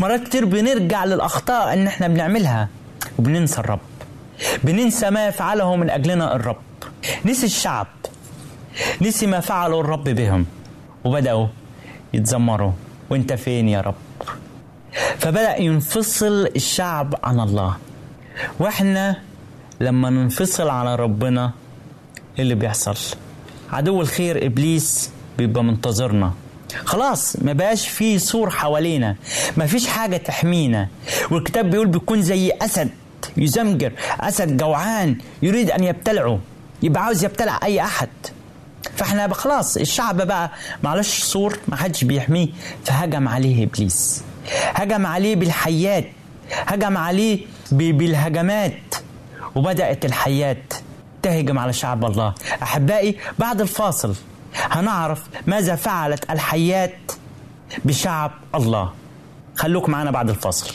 مرات 0.00 0.22
كتير 0.24 0.44
بنرجع 0.44 1.04
للأخطاء 1.04 1.74
اللي 1.74 1.88
إحنا 1.88 2.08
بنعملها. 2.08 2.68
وبننسى 3.18 3.60
الرب. 3.60 3.80
بننسى 4.64 5.10
ما 5.10 5.30
فعله 5.30 5.76
من 5.76 5.90
أجلنا 5.90 6.36
الرب. 6.36 6.56
نسي 7.24 7.46
الشعب. 7.46 7.86
نسي 9.02 9.26
ما 9.26 9.40
فعله 9.40 9.80
الرب 9.80 10.04
بهم. 10.04 10.46
وبدأوا 11.04 11.46
يتذمروا 12.14 12.72
وانت 13.10 13.32
فين 13.32 13.68
يا 13.68 13.80
رب؟ 13.80 13.94
فبدأ 15.18 15.56
ينفصل 15.56 16.46
الشعب 16.56 17.14
عن 17.24 17.40
الله. 17.40 17.76
وإحنا 18.58 19.16
لما 19.80 20.10
ننفصل 20.10 20.68
على 20.68 20.94
ربنا 20.96 21.52
إيه 22.36 22.42
اللي 22.42 22.54
بيحصل؟ 22.54 22.96
عدو 23.72 24.00
الخير 24.00 24.46
إبليس 24.46 25.10
بيبقى 25.38 25.64
منتظرنا. 25.64 26.32
خلاص 26.84 27.36
ما 27.42 27.52
بقاش 27.52 27.88
في 27.88 28.18
سور 28.18 28.50
حوالينا. 28.50 29.16
ما 29.56 29.66
فيش 29.66 29.86
حاجة 29.86 30.16
تحمينا. 30.16 30.88
والكتاب 31.30 31.70
بيقول 31.70 31.86
بيكون 31.86 32.22
زي 32.22 32.52
أسد 32.62 32.90
يزمجر 33.36 33.92
أسد 34.20 34.56
جوعان 34.56 35.18
يريد 35.42 35.70
أن 35.70 35.84
يبتلعه. 35.84 36.38
يبقى 36.82 37.04
عاوز 37.04 37.24
يبتلع 37.24 37.60
أي 37.62 37.80
أحد. 37.80 38.08
فاحنا 38.96 39.34
خلاص 39.34 39.76
الشعب 39.76 40.16
بقى 40.22 40.50
معلش 40.82 41.22
سور 41.22 41.58
ما 41.68 41.76
حدش 41.76 42.04
بيحميه. 42.04 42.48
فهجم 42.84 43.28
عليه 43.28 43.64
إبليس. 43.64 44.22
هجم 44.74 45.06
عليه 45.06 45.36
بالحيات. 45.36 46.04
هجم 46.50 46.96
عليه 46.96 47.46
بالهجمات. 47.72 48.94
وبدأت 49.54 50.04
الحيات 50.04 50.74
تهجم 51.22 51.58
على 51.58 51.72
شعب 51.72 52.04
الله. 52.04 52.34
أحبائي 52.62 53.18
بعد 53.38 53.60
الفاصل 53.60 54.14
هنعرف 54.54 55.22
ماذا 55.46 55.74
فعلت 55.76 56.30
الحيات 56.30 57.12
بشعب 57.84 58.30
الله. 58.54 58.92
خلوك 59.56 59.88
معنا 59.88 60.10
بعد 60.10 60.30
الفاصل. 60.30 60.74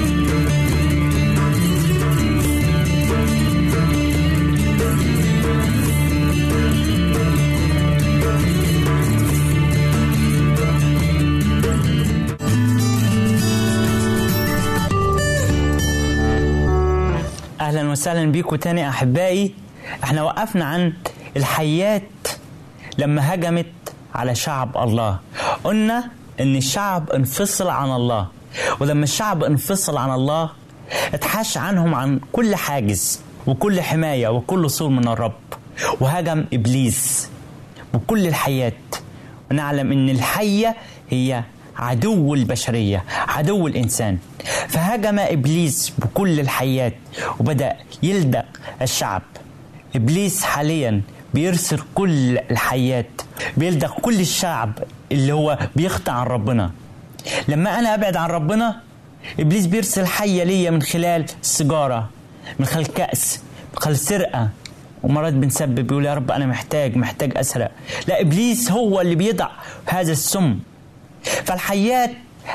وسهلا 17.91 18.31
بيكم 18.31 18.55
تاني 18.55 18.89
أحبائي. 18.89 19.53
إحنا 20.03 20.23
وقفنا 20.23 20.65
عن 20.65 20.93
الحيات 21.37 22.27
لما 22.97 23.33
هجمت 23.33 23.65
على 24.15 24.35
شعب 24.35 24.77
الله. 24.77 25.19
قلنا 25.63 26.09
إن 26.39 26.55
الشعب 26.55 27.09
انفصل 27.09 27.67
عن 27.67 27.91
الله. 27.91 28.27
ولما 28.79 29.03
الشعب 29.03 29.43
انفصل 29.43 29.97
عن 29.97 30.11
الله 30.11 30.49
اتحش 31.13 31.57
عنهم 31.57 31.95
عن 31.95 32.19
كل 32.31 32.55
حاجز 32.55 33.21
وكل 33.47 33.81
حماية 33.81 34.27
وكل 34.27 34.69
سور 34.69 34.89
من 34.89 35.07
الرب. 35.07 35.33
وهجم 35.99 36.45
إبليس 36.53 37.29
وكل 37.93 38.27
الحياة 38.27 38.73
ونعلم 39.51 39.91
إن 39.91 40.09
الحية 40.09 40.75
هي 41.09 41.43
عدو 41.77 42.33
البشرية 42.33 43.03
عدو 43.27 43.67
الإنسان. 43.67 44.17
فهجم 44.67 45.19
إبليس 45.19 45.93
بكل 45.97 46.39
الحياة 46.39 46.93
وبدأ 47.39 47.75
يلدغ 48.03 48.43
الشعب. 48.81 49.21
إبليس 49.95 50.43
حاليا 50.43 51.01
بيرسل 51.33 51.79
كل 51.95 52.37
الحياة 52.37 53.05
بيلدغ 53.57 53.91
كل 54.01 54.19
الشعب 54.19 54.71
اللي 55.11 55.33
هو 55.33 55.57
بيخطئ 55.75 56.11
عن 56.11 56.25
ربنا. 56.25 56.71
لما 57.47 57.79
أنا 57.79 57.93
أبعد 57.93 58.15
عن 58.15 58.29
ربنا 58.29 58.81
إبليس 59.39 59.65
بيرسل 59.65 60.05
حية 60.05 60.43
ليا 60.43 60.71
من 60.71 60.81
خلال 60.81 61.25
السيجارة 61.41 62.09
من 62.59 62.65
خلال 62.65 62.93
كأس 62.93 63.39
من 63.73 63.79
خلال 63.79 63.97
سرقة. 63.97 64.49
ومرات 65.03 65.33
بنسبب 65.33 65.91
يقول 65.91 66.05
يا 66.05 66.13
رب 66.13 66.31
أنا 66.31 66.45
محتاج 66.45 66.95
محتاج 66.97 67.37
أسرق. 67.37 67.71
لا 68.07 68.21
إبليس 68.21 68.71
هو 68.71 69.01
اللي 69.01 69.15
بيضع 69.15 69.49
هذا 69.85 70.11
السم. 70.11 70.59
فالحيات 71.23 72.11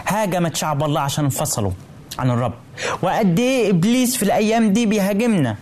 هاجمت 0.06 0.56
شعب 0.56 0.84
الله 0.84 1.00
عشان 1.00 1.24
انفصلوا 1.24 1.72
عن 2.18 2.30
الرب. 2.30 2.54
وقد 3.02 3.38
إيه 3.38 3.70
إبليس 3.70 4.16
في 4.16 4.22
الأيام 4.22 4.72
دي 4.72 4.86
بيهاجمنا. 4.86 5.56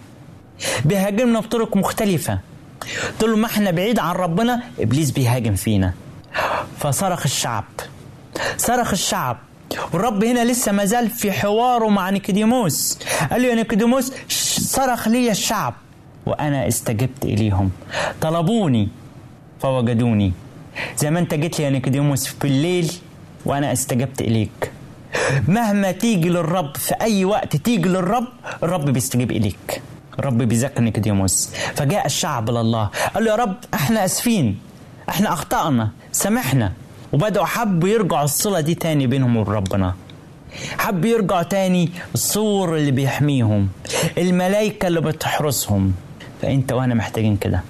بيهاجمنا 0.85 1.41
بطرق 1.41 1.77
مختلفة. 1.77 2.39
طول 3.21 3.39
ما 3.39 3.47
إحنا 3.47 3.71
بعيد 3.71 3.99
عن 3.99 4.15
ربنا 4.15 4.63
إبليس 4.81 5.11
بيهاجم 5.11 5.55
فينا. 5.55 5.93
فصرخ 6.79 7.23
الشعب. 7.25 7.65
صرخ 8.57 8.91
الشعب. 8.91 9.37
والرب 9.93 10.25
هنا 10.25 10.45
لسه 10.45 10.73
ما 10.73 10.85
زال 10.85 11.11
في 11.11 11.33
حواره 11.33 11.89
مع 11.89 12.11
نيكوديموس. 12.11 12.99
قال 13.31 13.43
له 13.43 13.49
يا 13.49 13.55
نيكوديموس 13.55 14.13
صرخ 14.59 15.09
لي 15.09 15.31
الشعب. 15.31 15.75
وأنا 16.27 16.69
استجبت 16.69 17.25
إليهم. 17.25 17.71
طلبوني 18.21 18.89
فوجدوني. 19.61 20.33
زي 20.97 21.11
ما 21.11 21.19
أنت 21.19 21.35
جيت 21.35 21.59
لي 21.59 21.65
يا 21.65 21.71
نيكوديموس 21.71 22.27
في 22.27 22.45
الليل 22.45 22.93
وأنا 23.47 23.73
استجبت 23.73 24.21
إليك. 24.21 24.73
مهما 25.49 25.93
تيجي 25.93 26.29
للرب 26.29 26.77
في 26.77 26.95
أي 27.01 27.25
وقت 27.25 27.57
تيجي 27.57 27.89
للرب 27.89 28.27
الرب 28.63 28.85
بيستجيب 28.91 29.31
إليك. 29.31 29.83
الرب 30.19 30.39
بيذكر 30.39 30.81
نيكوديموس 30.81 31.51
فجاء 31.75 32.07
الشعب 32.07 32.51
لله 32.51 32.91
قال 33.15 33.25
له 33.25 33.31
يا 33.31 33.37
رب 33.37 33.55
إحنا 33.75 34.05
آسفين. 34.05 34.59
إحنا 35.09 35.33
أخطأنا. 35.33 35.91
سامحنا 36.13 36.73
وبدأوا 37.13 37.47
حبوا 37.47 37.89
يرجعوا 37.89 38.25
الصلة 38.25 38.61
دي 38.61 38.75
تاني 38.75 39.07
بينهم 39.07 39.37
وبين 39.37 39.55
ربنا 39.55 39.95
حب 40.79 41.05
يرجعوا 41.05 41.43
تاني 41.43 41.91
السور 42.15 42.77
اللي 42.77 42.91
بيحميهم. 42.91 43.69
الملائكة 44.19 44.87
اللي 44.89 45.01
بتحرسهم. 45.01 45.93
فأنت 46.43 46.73
وأنا 46.73 46.95
محتاجين 46.95 47.37
كده. 47.37 47.61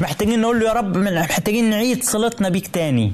محتاجين 0.00 0.40
نقول 0.40 0.60
له 0.60 0.66
يا 0.66 0.72
رب 0.72 0.96
محتاجين 0.96 1.70
نعيد 1.70 2.04
صلتنا 2.04 2.48
بيك 2.48 2.66
تاني. 2.66 3.12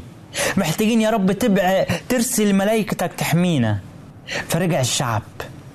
محتاجين 0.57 1.01
يا 1.01 1.11
رب 1.11 1.33
تبع 1.33 1.87
ترسل 2.09 2.53
ملائكتك 2.53 3.13
تحمينا. 3.13 3.79
فرجع 4.49 4.81
الشعب 4.81 5.23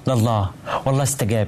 لله. 0.07 0.49
والله 0.85 1.03
استجاب. 1.03 1.47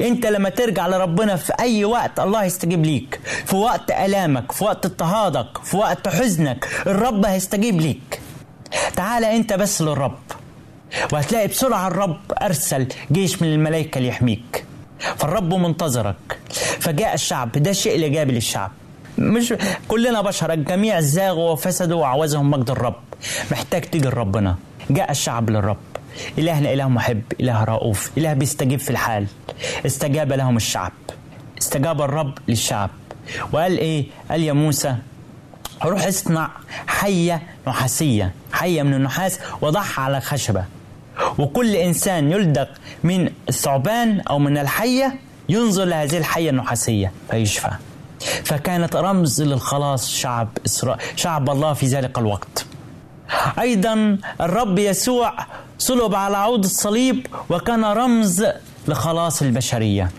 انت 0.00 0.26
لما 0.26 0.48
ترجع 0.48 0.86
لربنا 0.86 1.36
في 1.36 1.52
أي 1.60 1.84
وقت 1.84 2.20
الله 2.20 2.44
يستجيب 2.44 2.84
ليك. 2.84 3.20
في 3.46 3.56
وقت 3.56 3.90
ألامك 3.90 4.52
في 4.52 4.64
وقت 4.64 4.86
اضطهادك 4.86 5.58
في 5.64 5.76
وقت 5.76 6.08
حزنك 6.08 6.68
الرب 6.86 7.26
هيستجيب 7.26 7.80
ليك. 7.80 8.20
تعالى 8.96 9.36
انت 9.36 9.52
بس 9.52 9.82
للرب. 9.82 10.18
وهتلاقي 11.12 11.48
بسرعة 11.48 11.88
الرب 11.88 12.20
أرسل 12.42 12.88
جيش 13.12 13.42
من 13.42 13.52
الملائكة 13.52 14.00
ليحميك 14.00 14.64
فالرب 15.16 15.54
منتظرك. 15.54 16.38
فجاء 16.80 17.14
الشعب 17.14 17.52
ده 17.52 17.70
الشيء 17.70 17.96
الإيجابي 17.96 18.32
للشعب. 18.32 18.72
مش 19.18 19.54
كلنا 19.88 20.20
بشر 20.20 20.52
الجميع 20.52 21.00
زاغوا 21.00 21.50
وفسدوا 21.50 22.00
وعوزهم 22.00 22.50
مجد 22.50 22.70
الرب. 22.70 22.94
محتاج 23.50 23.82
تيجي 23.82 24.08
لربنا. 24.08 24.56
جاء 24.90 25.10
الشعب 25.10 25.50
للرب. 25.50 25.76
إلهنا 26.38 26.72
إله 26.72 26.88
محب 26.88 27.22
إله 27.40 27.64
رؤوف 27.64 28.10
إله 28.18 28.32
بيستجيب 28.32 28.80
في 28.80 28.90
الحال. 28.90 29.26
استجاب 29.86 30.32
لهم 30.32 30.56
الشعب. 30.56 30.92
استجاب 31.58 32.02
الرب 32.02 32.38
للشعب. 32.48 32.90
وقال 33.52 33.78
إيه؟ 33.78 34.06
قال 34.30 34.42
يا 34.42 34.52
موسى 34.52 34.96
روح 35.84 36.06
اصنع 36.06 36.50
حية 36.86 37.42
نحاسية. 37.68 38.32
حية 38.52 38.82
من 38.82 38.94
النحاس 38.94 39.38
وضعها 39.60 40.00
على 40.00 40.20
خشبة. 40.20 40.64
وكل 41.38 41.76
إنسان 41.76 42.32
يلدغ 42.32 42.66
من 43.04 43.30
الثعبان 43.48 44.20
أو 44.20 44.38
من 44.38 44.58
الحية 44.58 45.14
ينظر 45.48 45.84
لهذه 45.84 46.18
الحية 46.18 46.50
النحاسية 46.50 47.12
فيشفى. 47.30 47.70
فكانت 48.44 48.96
رمز 48.96 49.42
للخلاص 49.42 50.10
شعب 50.10 50.48
إسرائيل 50.66 51.02
شعب 51.16 51.50
الله 51.50 51.72
في 51.72 51.86
ذلك 51.86 52.18
الوقت. 52.18 52.66
أيضا 53.58 54.18
الرب 54.40 54.78
يسوع 54.78 55.32
صلب 55.78 56.14
على 56.14 56.36
عود 56.36 56.64
الصليب 56.64 57.26
وكان 57.50 57.84
رمز 57.84 58.46
لخلاص 58.88 59.42
البشرية. 59.42 60.10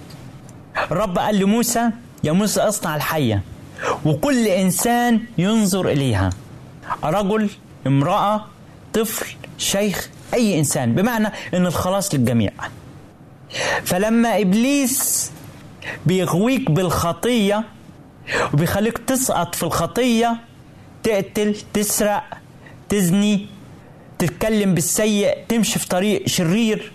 الرب 0.91 1.17
قال 1.17 1.39
لموسى 1.39 1.89
يا 2.23 2.31
موسى 2.31 2.61
اصنع 2.61 2.95
الحية 2.95 3.41
وكل 4.05 4.47
إنسان 4.47 5.21
ينظر 5.37 5.89
إليها. 5.89 6.29
رجل 7.03 7.49
امرأة 7.87 8.45
طفل 8.93 9.25
شيخ 9.57 10.09
أي 10.33 10.59
إنسان. 10.59 10.95
بمعنى 10.95 11.27
أن 11.53 11.65
الخلاص 11.65 12.15
للجميع. 12.15 12.51
فلما 13.83 14.41
إبليس 14.41 15.31
بيغويك 16.05 16.71
بالخطية 16.71 17.63
وبيخليك 18.53 18.97
تسقط 18.97 19.55
في 19.55 19.63
الخطية 19.63 20.37
تقتل 21.03 21.55
تسرق 21.73 22.23
تزني 22.89 23.47
تتكلم 24.19 24.73
بالسيء 24.73 25.37
تمشي 25.49 25.79
في 25.79 25.87
طريق 25.87 26.27
شرير 26.27 26.91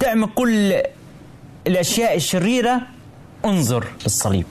تعمل 0.00 0.28
كل 0.34 0.82
الأشياء 1.66 2.16
الشريرة 2.16 2.80
انظر 3.44 3.86
للصليب. 4.04 4.46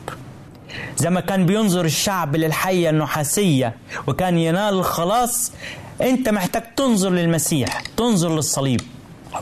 زي 0.97 1.09
ما 1.09 1.19
كان 1.19 1.45
بينظر 1.45 1.85
الشعب 1.85 2.35
للحية 2.35 2.89
النحاسية 2.89 3.75
وكان 4.07 4.37
ينال 4.37 4.73
الخلاص 4.73 5.51
أنت 6.01 6.29
محتاج 6.29 6.63
تنظر 6.75 7.09
للمسيح 7.09 7.81
تنظر 7.97 8.35
للصليب. 8.35 8.81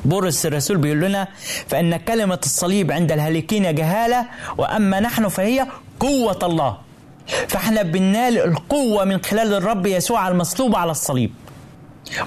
بولس 0.06 0.46
الرسول 0.46 0.78
بيقول 0.78 1.00
لنا 1.02 1.28
فإن 1.68 1.98
كلمة 1.98 2.40
الصليب 2.46 2.92
عند 2.92 3.12
الهالكين 3.12 3.76
جهالة 3.76 4.26
وأما 4.58 5.00
نحن 5.00 5.28
فهي 5.28 5.68
قوة 6.04 6.40
الله. 6.44 6.78
فإحنا 7.48 7.82
بننال 7.82 8.38
القوة 8.38 9.06
من 9.06 9.24
خلال 9.24 9.54
الرب 9.54 9.86
يسوع 9.86 10.28
المصلوب 10.28 10.76
على 10.76 10.92
الصليب. 10.92 11.32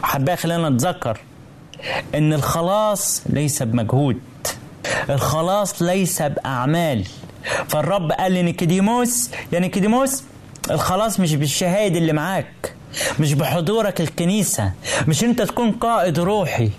وحبايا 0.03 0.37
خلينا 0.37 0.69
نتذكر 0.69 1.21
إن 2.15 2.33
الخلاص 2.33 3.23
ليس 3.27 3.63
بمجهود. 3.63 4.19
الخلاص 5.11 5.83
ليس 5.83 6.23
بأعمال. 6.23 7.05
فالرب 7.69 8.13
قال 8.13 8.33
لنيكوديموس 8.33 9.31
يا 9.53 9.59
نيكوديموس 9.61 10.23
الخلاص 10.71 11.21
مش 11.21 11.35
بالشهايد 11.35 11.97
اللي 11.97 12.13
معاك 12.13 12.75
مش 13.21 13.35
بحضورك 13.35 14.01
الكنيسة 14.01 14.73
مش 15.09 15.25
أنت 15.25 15.43
تكون 15.43 15.73
قائد 15.73 16.19
روحي. 16.19 16.71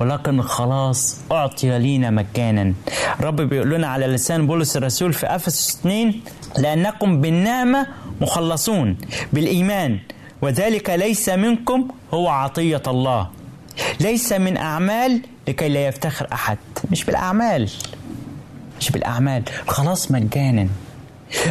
ولكن 0.00 0.38
الخلاص 0.38 1.18
أعطي 1.32 1.78
لينا 1.78 2.10
مجانا 2.10 2.74
الرب 3.20 3.40
بيقول 3.40 3.70
لنا 3.70 3.86
على 3.86 4.06
لسان 4.06 4.46
بولس 4.46 4.76
الرسول 4.76 5.12
في 5.12 5.26
أفسس 5.26 5.76
2 5.80 6.14
لأنكم 6.58 7.20
بالنعمة 7.20 7.86
مخلصون 8.20 8.96
بالإيمان 9.32 9.98
وذلك 10.42 10.90
ليس 10.90 11.28
منكم 11.28 11.88
هو 12.14 12.28
عطية 12.28 12.82
الله. 12.86 13.30
ليس 14.00 14.32
من 14.32 14.56
أعمال 14.56 15.20
لكي 15.48 15.68
لا 15.68 15.86
يفتخر 15.86 16.26
أحد. 16.32 16.58
مش 16.90 17.04
بالأعمال 17.04 17.70
مش 18.80 18.90
بالأعمال. 18.90 19.42
الخلاص 19.68 20.10
مجانا. 20.10 20.68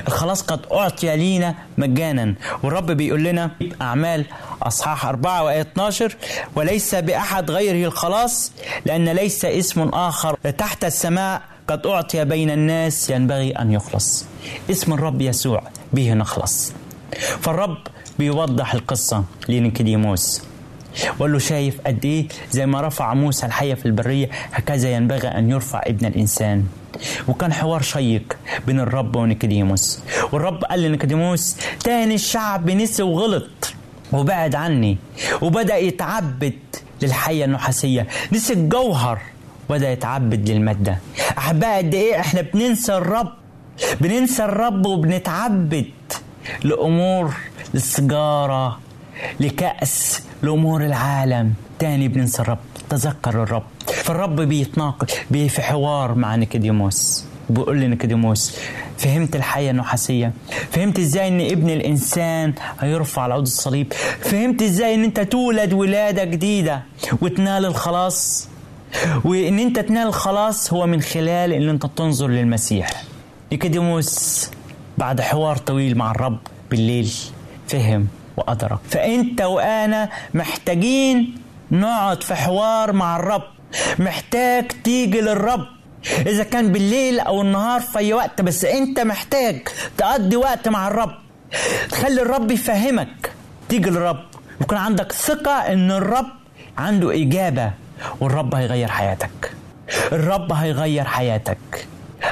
الخلاص 0.07 0.41
قد 0.41 0.59
أعطي 0.71 1.15
لينا 1.17 1.55
مجانا. 1.77 2.35
والرب 2.63 2.91
بيقول 2.91 3.23
لنا 3.23 3.51
أعمال 3.81 4.25
أصحاح 4.65 5.05
4 5.05 5.43
وآية 5.43 5.61
12 5.61 6.15
وليس 6.55 6.95
بأحد 6.95 7.51
غيره 7.51 7.87
الخلاص 7.87 8.51
لأن 8.85 9.09
ليس 9.09 9.45
اسم 9.45 9.81
آخر 9.89 10.37
تحت 10.57 10.85
السماء 10.85 11.41
قد 11.67 11.87
أعطي 11.87 12.25
بين 12.25 12.49
الناس 12.49 13.09
ينبغي 13.09 13.51
أن 13.51 13.71
يخلص. 13.71 14.25
اسم 14.71 14.93
الرب 14.93 15.21
يسوع 15.21 15.63
به 15.93 16.13
نخلص. 16.13 16.73
فالرب 17.41 17.77
بيوضح 18.19 18.73
القصة 18.73 19.23
لنيكوديموس. 19.49 20.41
وقال 21.19 21.33
له 21.33 21.39
شايف 21.39 21.81
قد 21.87 22.05
إيه 22.05 22.27
زي 22.51 22.65
ما 22.65 22.81
رفع 22.81 23.13
موسى 23.13 23.45
الحية 23.45 23.73
في 23.73 23.85
البرية 23.85 24.29
هكذا 24.51 24.89
ينبغي 24.89 25.27
أن 25.27 25.49
يرفع 25.49 25.81
ابن 25.85 26.05
الإنسان. 26.05 26.65
وكان 27.27 27.53
حوار 27.53 27.81
شيق 27.81 28.37
بين 28.67 28.79
الرب 28.79 29.15
ونيكوديموس. 29.15 29.99
والرب 30.31 30.63
قال 30.63 30.81
لنيكوديموس 30.81 31.55
تاني 31.83 32.15
الشعب 32.15 32.69
نسي 32.69 33.03
وغلط. 33.03 33.73
وبعد 34.15 34.55
عني. 34.55 34.97
وبدأ 35.41 35.77
يتعبد 35.77 36.59
للحية 37.01 37.45
النحاسية. 37.45 38.07
نسي 38.31 38.53
الجوهر 38.53 39.19
وبدأ 39.69 39.91
يتعبد 39.91 40.49
للمادة. 40.49 40.97
أحبائي 41.37 41.77
قد 41.77 41.93
إيه 41.93 42.19
إحنا 42.19 42.41
بننسى 42.41 42.97
الرب. 42.97 43.33
بننسى 44.01 44.43
الرب 44.45 44.85
وبنتعبد 44.85 45.85
لأمور 46.63 47.33
للسجارة 47.73 48.79
لكأس 49.39 50.23
لأمور 50.41 50.85
العالم. 50.85 51.53
تاني 51.79 52.07
بننسى 52.07 52.41
الرب. 52.41 52.59
تذكر 52.89 53.43
الرب. 53.43 53.63
فالرب 53.87 54.41
بيتناقش 54.41 55.13
بي 55.31 55.49
في 55.49 55.61
حوار 55.61 56.15
مع 56.15 56.35
نيكوديموس. 56.35 57.24
بيقول 57.49 57.79
لنيكوديموس 57.79 58.57
فهمت 58.97 59.35
الحية 59.35 59.71
النحاسية 59.71 60.31
فهمت 60.71 60.99
إزاي 60.99 61.27
إن 61.27 61.41
ابن 61.41 61.69
الإنسان 61.69 62.53
هيرفع 62.79 63.21
على 63.21 63.33
عود 63.33 63.43
الصليب؟ 63.43 63.93
فهمت 64.21 64.61
إزاي 64.61 64.95
إن 64.95 65.03
أنت 65.03 65.19
تولد 65.19 65.73
ولادة 65.73 66.23
جديدة 66.23 66.83
وتنال 67.21 67.65
الخلاص؟ 67.65 68.47
وإن 69.25 69.59
أنت 69.59 69.79
تنال 69.79 70.07
الخلاص 70.07 70.73
هو 70.73 70.85
من 70.87 71.01
خلال 71.01 71.53
إن 71.53 71.69
أنت 71.69 71.85
تنظر 71.85 72.27
للمسيح. 72.27 73.03
نيكوديموس 73.51 74.49
بعد 74.97 75.21
حوار 75.21 75.57
طويل 75.57 75.97
مع 75.97 76.11
الرب 76.11 76.39
بالليل 76.71 77.11
فهم 77.67 78.07
وأدرك. 78.37 78.79
فأنت 78.89 79.41
وأنا 79.41 80.09
محتاجين 80.33 81.35
نقعد 81.71 82.23
في 82.23 82.35
حوار 82.35 82.91
مع 82.93 83.15
الرب. 83.15 83.43
محتاج 83.99 84.71
تيجي 84.83 85.21
للرب. 85.21 85.65
إذا 86.25 86.43
كان 86.43 86.71
بالليل 86.71 87.19
أو 87.19 87.41
النهار 87.41 87.81
في 87.81 87.99
أي 87.99 88.13
وقت 88.13 88.41
بس 88.41 88.65
أنت 88.65 88.99
محتاج 88.99 89.67
تقضي 89.97 90.35
وقت 90.35 90.67
مع 90.67 90.87
الرب. 90.87 91.15
تخلي 91.89 92.21
الرب 92.21 92.51
يفهمك. 92.51 93.31
تيجي 93.69 93.89
للرب. 93.89 94.25
يكون 94.61 94.77
عندك 94.77 95.11
ثقة 95.11 95.51
إن 95.51 95.91
الرب 95.91 96.25
عنده 96.77 97.21
إجابة 97.21 97.71
والرب 98.19 98.55
هيغير 98.55 98.87
حياتك. 98.87 99.51
الرب 100.11 100.51
هيغير 100.53 101.03
حياتك. 101.03 101.87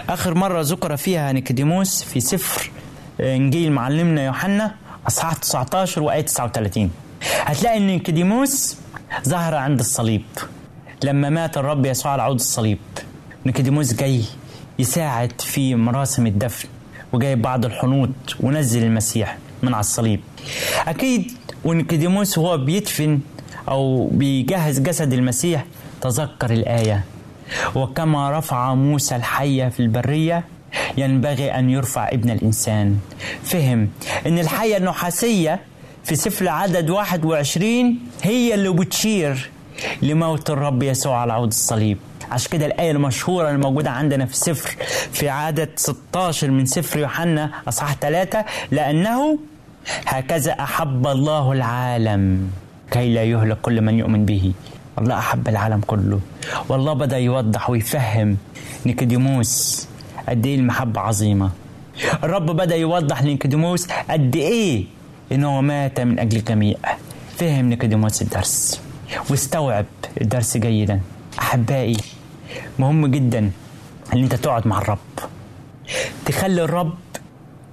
آخر 0.10 0.34
مرة 0.34 0.62
ذكر 0.62 0.98
فيها 0.98 1.32
نيكوديموس 1.32 2.04
في 2.04 2.20
سفر 2.20 2.72
إنجيل 3.20 3.72
معلمنا 3.72 4.26
يوحنا 4.26 4.76
أصحاح 5.08 5.34
19 5.34 6.04
وآية 6.04 6.22
39 6.22 6.92
هتلاقي 7.22 7.78
إن 7.78 7.88
نيكوديموس 7.88 8.78
ظهر 9.30 9.56
عند 9.56 9.80
الصليب. 9.80 10.24
لما 11.04 11.30
مات 11.30 11.58
الرب 11.58 11.86
يسوع 11.86 12.12
على 12.12 12.22
عود 12.22 12.36
الصليب. 12.40 12.80
نيكوديموس 13.46 13.94
جاي 13.94 14.22
يساعد 14.80 15.42
في 15.42 15.76
مراسم 15.76 16.28
الدفن 16.28 16.68
وجايب 17.14 17.42
بعض 17.42 17.66
الحنوط 17.66 18.10
ونزل 18.40 18.84
المسيح 18.84 19.38
من 19.64 19.74
على 19.74 19.80
الصليب. 19.80 20.20
أكيد 20.88 21.32
ونيكوديموس 21.66 22.38
وهو 22.38 22.58
بيدفن 22.58 23.20
أو 23.70 24.08
بيجهز 24.08 24.80
جسد 24.80 25.14
المسيح. 25.14 25.66
تذكر 26.02 26.52
الآية 26.52 27.04
وكما 27.76 28.40
رفع 28.40 28.74
موسى 28.74 29.16
الحية 29.16 29.70
في 29.70 29.80
البرية 29.80 30.44
ينبغي 30.98 31.52
أن 31.52 31.70
يرفع 31.70 32.10
ابن 32.10 32.30
الإنسان. 32.30 32.98
فهم 33.44 33.90
أن 34.26 34.40
الحية 34.40 34.78
النحاسية 34.78 35.60
في 36.04 36.16
سفر 36.16 36.48
عدد 36.48 36.90
21 36.90 38.00
هي 38.24 38.54
اللي 38.54 38.70
بتشير 38.70 39.50
لموت 40.02 40.50
الرب 40.50 40.84
يسوع 40.84 41.18
على 41.18 41.34
عود 41.34 41.48
الصليب. 41.48 41.98
عشان 42.34 42.52
كده 42.52 42.66
الآية 42.66 42.92
المشهورة 42.92 43.50
الموجودة 43.50 43.90
عندنا 43.92 44.26
في 44.26 44.36
سفر 44.38 44.76
في 45.12 45.30
عدد 45.30 45.70
16 45.76 46.52
من 46.52 46.66
سفر 46.66 47.00
يوحنا 47.00 47.50
أصحاح 47.68 47.96
3 47.96 48.46
لأنه 48.72 49.40
هكذا 50.06 50.52
أحب 50.52 51.08
الله 51.08 51.52
العالم 51.52 52.50
كي 52.92 53.14
لا 53.14 53.24
يهلك 53.24 53.62
كل 53.62 53.82
من 53.82 54.00
يؤمن 54.00 54.26
به. 54.26 54.54
الله 55.00 55.18
أحب 55.18 55.48
العالم 55.48 55.82
كله. 55.88 56.20
والله 56.70 56.94
بدأ 56.94 57.18
يوضح 57.18 57.70
ويفهم 57.70 58.38
نيكوديموس 58.86 59.88
قد 60.30 60.46
إيه 60.46 60.56
المحبة 60.56 61.02
عظيمة. 61.02 61.50
الرب 62.24 62.46
بدأ 62.46 62.76
يوضح 62.76 63.24
لنيكوديموس 63.24 63.88
قد 64.10 64.36
إيه 64.36 64.86
إنه 65.32 65.62
مات 65.62 66.00
من 66.00 66.20
أجل 66.20 66.38
الجميع. 66.38 66.78
فهم 67.38 67.70
نيكوديموس 67.70 68.22
الدرس 68.22 68.82
واستوعب 69.30 69.86
الدرس 70.22 70.58
جيدا. 70.58 71.00
أحبائي 71.40 71.98
مهم 72.80 73.08
جدا 73.08 73.52
إن 74.14 74.24
أنت 74.24 74.36
تقعد 74.36 74.68
مع 74.68 74.78
الرب. 74.78 74.98
تخلي 76.26 76.64
الرب 76.64 76.94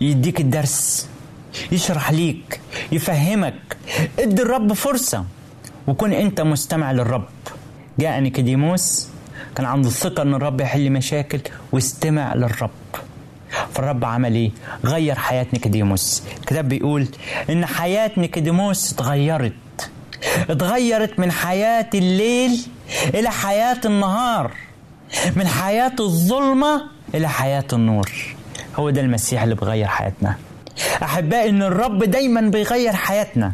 يديك 0.00 0.40
الدرس 0.40 1.08
يشرح 1.72 2.10
ليك 2.10 2.60
يفهمك. 2.92 3.76
ادي 4.18 4.42
الرب 4.42 4.72
فرصة 4.72 5.24
وكن 5.86 6.12
أنت 6.12 6.40
مستمع 6.40 6.92
للرب. 6.92 7.28
جاء 7.98 8.20
نيكوديموس 8.20 9.08
كان 9.56 9.66
عنده 9.66 9.88
الثقة 9.88 10.22
إن 10.22 10.34
الرب 10.34 10.60
يحل 10.60 10.90
مشاكل 10.90 11.40
واستمع 11.72 12.34
للرب. 12.34 12.70
فالرب 13.74 14.04
عمل 14.04 14.34
إيه؟ 14.34 14.50
غير 14.84 15.14
حياة 15.14 15.46
نيكوديموس 15.52 16.22
الكتاب 16.40 16.68
بيقول 16.68 17.06
إن 17.50 17.66
حياة 17.66 18.10
نيكوديموس 18.16 18.92
اتغيرت. 18.92 19.52
اتغيرت 20.50 21.18
من 21.18 21.32
حياة 21.32 21.90
الليل 21.94 22.66
إلى 23.14 23.30
حياة 23.30 23.80
النهار. 23.84 24.52
من 25.36 25.46
حياة 25.46 25.92
الظلمة 26.00 26.82
إلى 27.14 27.28
حياة 27.28 27.64
النور. 27.72 28.10
هو 28.76 28.90
ده 28.90 29.00
المسيح 29.00 29.42
اللي 29.42 29.54
بيغير 29.54 29.86
حياتنا. 29.86 30.34
أحبائي 31.02 31.50
إن 31.50 31.62
الرب 31.62 32.04
دايما 32.04 32.40
بيغير 32.40 32.92
حياتنا. 32.92 33.52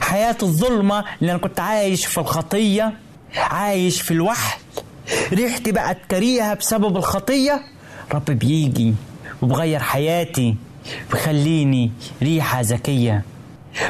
حياة 0.00 0.36
الظلمة 0.42 1.04
اللي 1.20 1.30
أنا 1.32 1.40
كنت 1.40 1.60
عايش 1.60 2.06
في 2.06 2.18
الخطية 2.18 2.92
عايش 3.36 4.00
في 4.02 4.10
الوحل 4.10 4.58
ريحتي 5.32 5.72
بقت 5.72 5.98
كريهة 6.10 6.54
بسبب 6.54 6.96
الخطية 6.96 7.60
رب 8.12 8.24
بيجي 8.24 8.94
وبغير 9.42 9.80
حياتي 9.80 10.56
بيخليني 11.12 11.92
ريحة 12.22 12.60
ذكية 12.60 13.22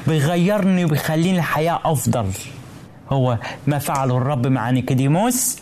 بيغيرني 0.07 0.85
وبيخليني 0.85 1.39
الحياة 1.39 1.81
أفضل. 1.85 2.27
هو 3.11 3.39
ما 3.67 3.79
فعله 3.79 4.17
الرب 4.17 4.47
مع 4.47 4.71
نيكوديموس. 4.71 5.57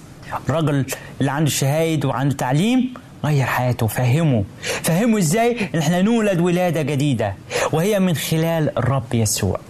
الراجل 0.49 0.87
اللي 1.21 1.31
عنده 1.31 1.51
شهايد 1.51 2.05
وعنده 2.05 2.35
تعليم 2.37 2.95
غير 3.25 3.45
حياته 3.47 3.87
فهمه. 3.87 4.45
فهمه 4.83 5.18
إزاي؟ 5.18 5.68
إن 5.75 5.79
إحنا 5.79 6.03
نولد 6.03 6.40
ولادة 6.40 6.83
جديدة 6.83 7.35
وهي 7.73 8.01
من 8.01 8.14
خلال 8.14 8.79
الرب 8.79 9.14
يسوع. 9.14 9.61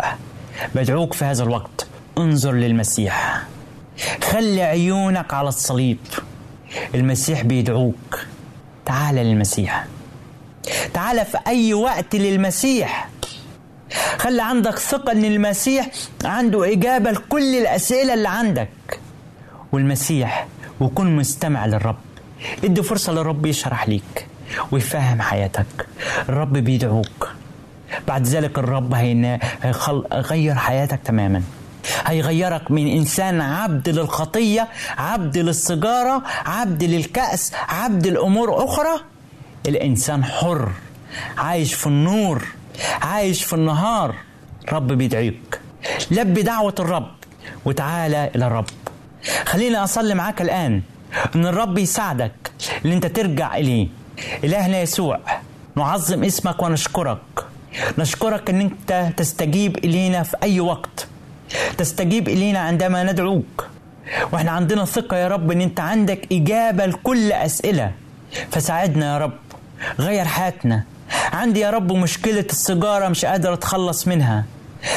بدعوك 0.74 1.12
في 1.12 1.24
هذا 1.24 1.42
الوقت. 1.42 1.86
انظر 2.18 2.52
للمسيح. 2.52 3.42
خلي 4.24 4.62
عيونك 4.62 5.34
على 5.34 5.48
الصليب. 5.48 5.98
المسيح 6.94 7.42
بيدعوك. 7.42 8.18
تعال 8.86 9.14
للمسيح. 9.14 9.86
تعال 10.94 11.26
في 11.26 11.38
أي 11.46 11.74
وقت 11.74 12.16
للمسيح. 12.16 13.08
خلي 14.18 14.42
عندك 14.42 14.78
ثقة 14.78 15.12
إن 15.12 15.24
المسيح 15.24 15.86
عنده 16.24 16.72
إجابة 16.72 17.10
لكل 17.10 17.54
الأسئلة 17.58 18.14
اللي 18.14 18.28
عندك. 18.28 18.68
والمسيح 19.72 20.46
وكن 20.80 21.16
مستمع 21.16 21.66
للرب. 21.66 21.96
ادي 22.64 22.82
فرصة 22.82 23.12
للرب 23.12 23.46
يشرح 23.46 23.88
ليك 23.88 24.26
ويفهم 24.70 25.20
حياتك. 25.20 25.86
الرب 26.28 26.52
بيدعوك. 26.52 27.28
بعد 28.08 28.26
ذلك 28.26 28.58
الرب. 28.58 28.94
هيغير 28.94 30.54
حياتك 30.54 31.00
تماما. 31.04 31.42
هيغيرك 32.06 32.70
من 32.70 32.86
إنسان 32.86 33.40
عبد 33.40 33.88
للخطية 33.88 34.68
عبد 34.98 35.38
للسيجاره 35.38 36.22
عبد 36.46 36.84
للكأس 36.84 37.52
عبد 37.68 38.06
لأمور 38.06 38.64
أخرى 38.64 39.00
الانسان 39.68 40.24
حر 40.24 40.72
عايش 41.38 41.74
في 41.74 41.86
النور 41.86 42.44
عايش 43.02 43.44
في 43.44 43.52
النهار. 43.52 44.14
رب 44.72 44.86
بيدعيك. 44.86 45.60
لبي 46.10 46.42
دعوة 46.42 46.74
الرب 46.78 47.10
وتعالى 47.64 48.30
إلى 48.34 48.46
الرب. 48.46 48.64
خليني 49.44 49.76
أصلي 49.76 50.14
معاك 50.14 50.42
الآن. 50.42 50.82
إن 51.34 51.46
الرب 51.46 51.78
يساعدك 51.78 52.52
إن 52.84 52.92
أنت 52.92 53.06
ترجع 53.06 53.56
إليه. 53.56 53.88
إلهنا 54.44 54.80
يسوع 54.80 55.20
نعظم 55.76 56.24
اسمك 56.24 56.62
ونشكرك. 56.62 57.44
نشكرك 57.98 58.50
إن 58.50 58.60
أنت 58.60 59.08
تستجيب 59.16 59.76
إلينا 59.84 60.22
في 60.22 60.36
أي 60.42 60.60
وقت. 60.60 61.06
تستجيب 61.78 62.28
إلينا 62.28 62.58
عندما 62.58 63.02
ندعوك. 63.02 63.66
وإحنا 64.32 64.50
عندنا 64.50 64.84
ثقة 64.84 65.16
يا 65.16 65.28
رب 65.28 65.50
إن 65.50 65.60
أنت 65.60 65.80
عندك 65.80 66.32
إجابة 66.32 66.86
لكل 66.86 67.32
أسئلة. 67.32 67.92
فساعدنا 68.50 69.12
يا 69.12 69.18
رب. 69.18 69.38
غير 69.98 70.24
حياتنا. 70.24 70.84
عندي 71.32 71.60
يا 71.60 71.70
رب 71.70 71.92
مشكلة 71.92 72.46
السيجارة 72.50 73.08
مش 73.08 73.24
قادر 73.24 73.52
أتخلص 73.52 74.08
منها. 74.08 74.44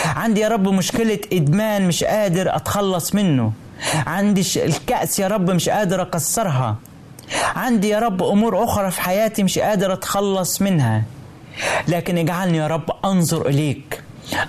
عندي 0.06 0.42
يا 0.42 0.48
رب 0.48 0.68
مشكلة 0.68 1.20
إدمان 1.34 1.88
مش 1.88 2.04
قادر 2.04 2.56
أتخلص 2.56 3.16
منه. 3.16 3.52
عندي 4.08 4.44
الكأس 4.56 5.20
يا 5.20 5.28
رب 5.28 5.52
مش 5.52 5.70
قادر 5.70 6.02
أكسرها. 6.02 6.76
عندي 7.56 7.90
يا 7.90 8.00
رب 8.00 8.24
أمور 8.24 8.64
أخرى 8.64 8.92
في 8.92 9.02
حياتي 9.02 9.44
مش 9.44 9.60
قادر 9.60 9.94
أتخلص 9.94 10.62
منها. 10.62 11.04
لكن 11.88 12.18
اجعلني 12.18 12.58
يا 12.58 12.68
رب 12.68 12.90
أنظر 13.06 13.48
إليك. 13.48 14.04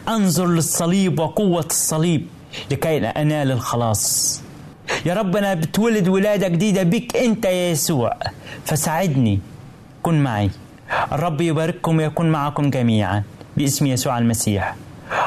أنظر 0.08 0.46
للصليب 0.46 1.18
وقوة 1.20 1.66
الصليب 1.70 2.26
لكي 2.70 2.98
أنال 2.98 3.50
الخلاص. 3.50 4.40
يا 5.06 5.14
رب 5.14 5.36
أنا 5.36 5.54
بتولد 5.54 6.08
ولادة 6.08 6.48
جديدة 6.48 6.82
بك 6.82 7.16
أنت 7.16 7.44
يا 7.44 7.70
يسوع. 7.70 8.16
فساعدني. 8.64 9.40
كن 10.02 10.22
معي. 10.22 10.50
الرب 11.12 11.40
يبارككم 11.40 11.96
ويكون 11.96 12.30
معكم 12.30 12.70
جميعا. 12.70 13.22
باسم 13.56 13.86
يسوع 13.86 14.18
المسيح. 14.18 14.74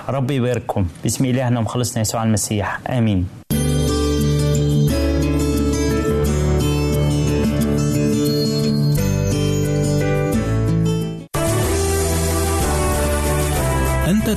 رب 0.09 0.31
يبارككم. 0.31 0.87
باسم 1.03 1.25
إلهنا 1.25 1.59
ومخلصنا 1.59 2.01
يسوع 2.01 2.23
المسيح. 2.23 2.79
آمين. 2.89 3.38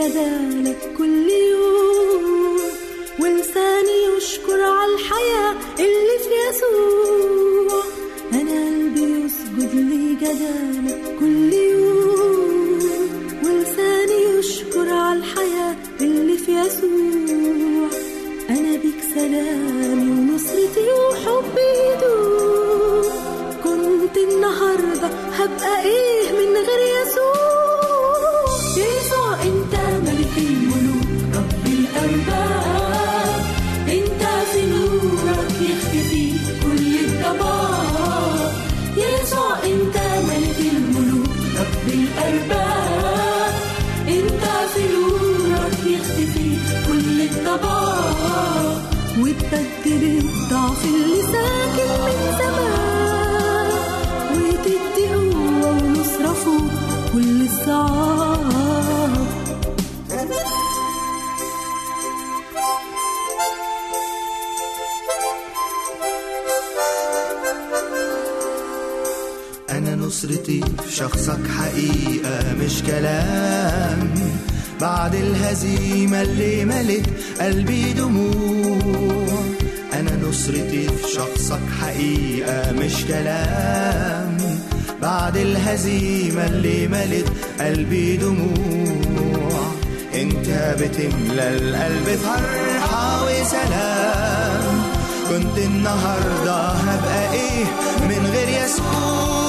يسجد 0.00 0.08
لجلالك 0.08 0.94
كل 0.98 1.28
يوم. 1.30 2.60
ولساني 3.20 4.16
يشكر 4.16 4.60
على 4.62 4.94
الحياة 4.94 5.54
اللي 5.78 6.16
في 6.24 6.34
يسوع. 6.48 7.82
أنا 8.32 8.66
قلبي 8.66 9.24
يسجد 9.24 9.74
لجلالك 9.74 11.16
كل 11.20 11.52
يوم. 11.52 12.78
ولساني 13.44 14.38
يشكر 14.38 14.88
على 14.88 15.18
الحياة 15.18 15.76
اللي 16.00 16.38
في 16.38 16.52
يسوع. 16.52 17.88
أنا 18.50 18.76
بيك 18.76 19.00
سلامي 19.14 20.10
ونصرتي 20.10 20.86
وحبي 20.92 21.70
يدوم. 21.90 23.12
كنت 23.64 24.16
النهاردة 24.16 25.06
هبقى 25.32 25.84
إيه 25.84 26.32
من 26.32 26.56
غير 26.56 27.02
يسوع؟ 27.02 27.59
شخصك 71.00 71.38
حقيقة 71.58 72.54
مش 72.60 72.82
كلام. 72.82 74.14
بعد 74.80 75.14
الهزيمة 75.14 76.22
اللي 76.22 76.64
ملت 76.64 77.06
قلبي 77.40 77.92
دموع. 77.92 79.42
أنا 79.92 80.10
نصرتي 80.28 80.88
في 80.88 81.12
شخصك 81.14 81.60
حقيقة 81.80 82.72
مش 82.72 83.04
كلام. 83.08 84.36
بعد 85.02 85.36
الهزيمة 85.36 86.46
اللي 86.46 86.88
ملت 86.88 87.28
قلبي 87.60 88.16
دموع. 88.16 89.60
أنت 90.14 90.76
بتملى 90.80 91.48
القلب 91.56 92.18
فرحة 92.24 93.24
وسلام. 93.24 94.82
كنت 95.28 95.58
النهاردة 95.58 96.56
هبقى 96.68 97.32
إيه 97.32 97.64
من 98.08 98.26
غير 98.32 98.64
يسوع؟ 98.64 99.39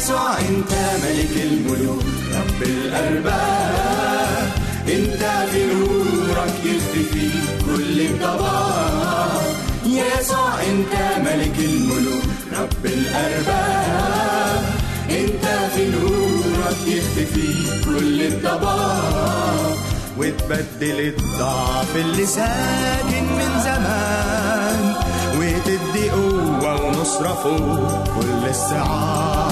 يسوع 0.00 0.38
انت 0.38 0.72
ملك 1.04 1.34
الملوك 1.44 2.04
رب 2.34 2.62
الأرباب. 2.62 4.48
انت 4.88 5.22
في 5.50 5.66
نورك 5.66 6.54
يختفي 6.64 7.30
كل 7.66 8.00
الضباب 8.00 9.42
يسوع 9.86 10.54
انت 10.62 10.94
ملك 11.28 11.58
الملوك 11.58 12.24
رب 12.58 12.86
الأرباب. 12.86 14.64
انت 15.10 15.44
في 15.74 15.90
نورك 15.90 16.80
يختفي 16.86 17.54
كل 17.84 18.22
الضباب 18.22 19.76
وتبدل 20.18 21.00
الضعف 21.00 21.96
اللي 21.96 22.26
ساكن 22.26 23.24
من 23.24 23.60
زمان 23.64 24.94
وتدي 25.36 26.10
قوة 26.10 26.84
ونصرة 26.86 27.34
فوق 27.42 28.04
كل 28.20 28.48
الصعاب 28.48 29.49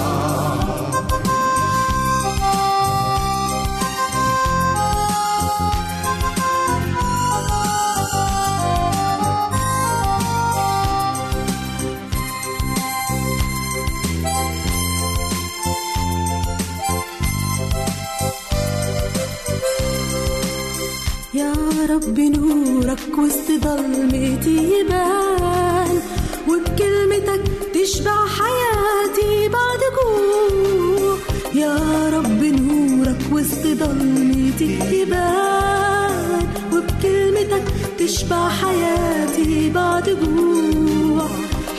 رب 22.09 22.21
نورك 22.21 23.19
وسط 23.19 23.49
ضلمتي 23.65 24.57
يبان 24.73 26.01
وبكلمتك 26.49 27.43
تشبع 27.75 28.27
حياتي 28.27 29.49
بعد 29.49 29.81
جوع. 29.97 31.19
يا 31.55 31.77
رب 32.13 32.43
نورك 32.45 33.21
وسط 33.33 33.67
ضلمتي 33.67 34.79
يبان 34.93 36.47
وبكلمتك 36.73 37.65
تشبع 37.99 38.49
حياتي 38.49 39.71
بعد 39.71 40.09
جوع. 40.09 41.29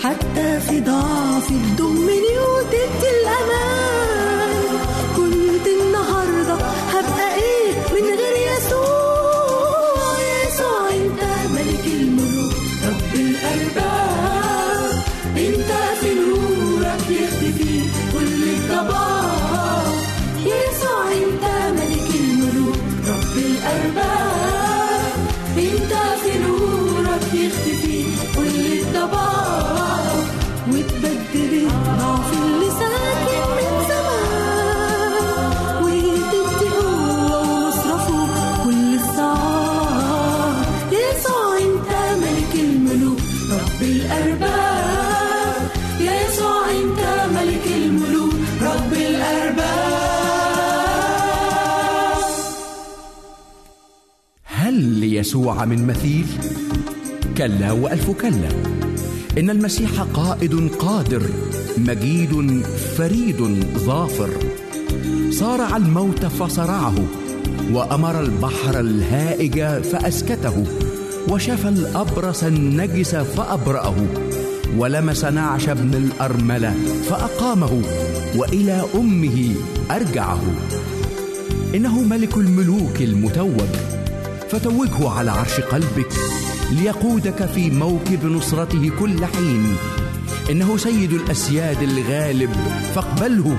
حتى 0.04 0.60
في 0.60 0.80
ضعفي 0.80 1.58
تضمني 1.78 2.36
وتدي 2.40 3.10
الأمان. 3.22 3.99
ليسوع 55.30 55.66
من 55.66 55.88
مثيل. 55.88 56.26
كلا 57.38 57.72
وألف 57.72 58.12
كلا. 58.12 58.50
إن 59.38 59.50
المسيح 59.50 60.02
قائد 60.02 60.70
قادر 60.80 61.22
مجيد 61.78 62.64
فريد 62.98 63.66
ظافر. 63.78 64.30
صارع 65.32 65.78
الموت 65.78 66.26
فصرعه 66.26 66.96
وأمر 67.72 68.22
البحر 68.22 68.80
الهائج 68.80 69.84
فأسكته. 69.84 70.64
وشفى 71.28 71.70
الأبرص 71.70 72.44
النجس 72.44 73.16
فأبرأه. 73.16 73.96
ولمس 74.78 75.26
نعش 75.26 75.70
ابن 75.70 75.94
الأرملة 75.94 76.74
فأقامه 77.10 77.82
وإلى 78.36 78.86
أمه 78.96 79.56
أرجعه. 79.92 80.42
إنه 81.76 82.02
ملك 82.02 82.38
الملوك 82.38 83.02
المتوج 83.02 83.99
فتوجه 84.52 85.10
على 85.10 85.32
عرش 85.32 85.60
قلبك 85.60 86.14
ليقودك 86.72 87.46
في 87.46 87.70
موكب 87.70 88.26
نصرته 88.26 88.92
كل 89.00 89.26
حين. 89.26 89.78
إنه 90.50 90.78
سيد 90.78 91.14
الأسياد 91.14 91.82
الغالب 91.82 92.50
فاقبله 92.96 93.58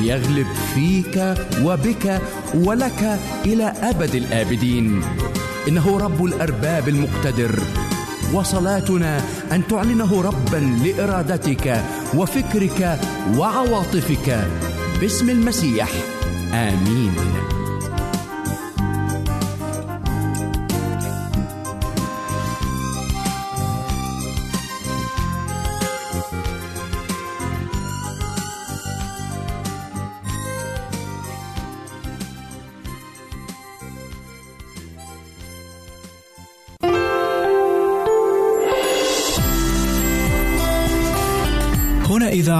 ليغلب 0.00 0.46
فيك 0.74 1.34
وبك 1.62 2.22
ولك 2.54 3.18
إلى 3.44 3.64
أبد 3.64 4.14
الآبدين. 4.14 5.02
إنه 5.68 5.98
رب 5.98 6.24
الأرباب 6.24 6.88
المقتدر 6.88 7.60
وصلاتنا 8.32 9.20
أن 9.52 9.62
تعلنه 9.68 10.22
ربا 10.22 10.78
لإرادتك 10.84 11.84
وفكرك 12.14 13.00
وعواطفك. 13.36 14.48
باسم 15.00 15.30
المسيح 15.30 15.88
آمين. 16.52 17.14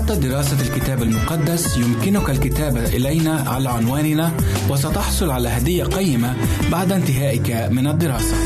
أردت 0.00 0.12
دراسة 0.26 0.60
الكتاب 0.66 1.02
المقدس 1.02 1.78
يمكنك 1.78 2.30
الكتابة 2.30 2.84
إلينا 2.96 3.34
على 3.46 3.68
عنواننا 3.68 4.32
وستحصل 4.70 5.30
على 5.30 5.48
هدية 5.48 5.84
قيمة 5.84 6.36
بعد 6.72 6.92
انتهائك 6.92 7.72
من 7.72 7.86
الدراسة. 7.86 8.36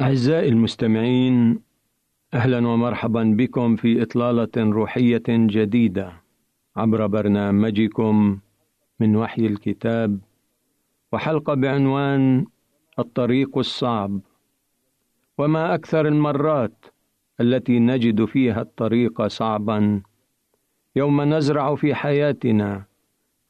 أعزائي 0.00 0.48
المستمعين 0.48 1.60
أهلا 2.34 2.68
ومرحبا 2.68 3.22
بكم 3.38 3.76
في 3.76 4.02
إطلالة 4.02 4.52
روحية 4.56 5.22
جديدة 5.28 6.12
عبر 6.76 7.06
برنامجكم 7.06 8.38
من 9.00 9.16
وحي 9.16 9.46
الكتاب 9.46 10.18
وحلقة 11.12 11.54
بعنوان 11.54 12.46
الطريق 12.98 13.58
الصعب 13.58 14.20
وما 15.38 15.74
أكثر 15.74 16.08
المرات 16.08 16.84
التي 17.40 17.78
نجد 17.78 18.24
فيها 18.24 18.60
الطريق 18.60 19.26
صعبا. 19.26 20.02
يوم 20.96 21.20
نزرع 21.34 21.74
في 21.74 21.94
حياتنا 21.94 22.84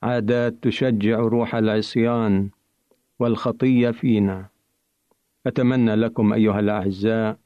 عادات 0.02 0.54
تشجع 0.62 1.18
روح 1.18 1.54
العصيان 1.54 2.50
والخطية 3.18 3.90
فينا. 3.90 4.46
أتمنى 5.46 5.94
لكم 5.94 6.32
أيها 6.32 6.60
الأعزاء 6.60 7.36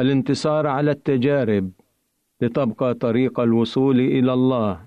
الانتصار 0.00 0.66
على 0.66 0.90
التجارب 0.90 1.70
لتبقى 2.40 2.94
طريق 2.94 3.40
الوصول 3.40 4.00
إلى 4.00 4.32
الله 4.32 4.80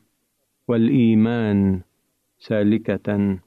والإيمان 0.67 1.81
سالكة. 2.39 3.37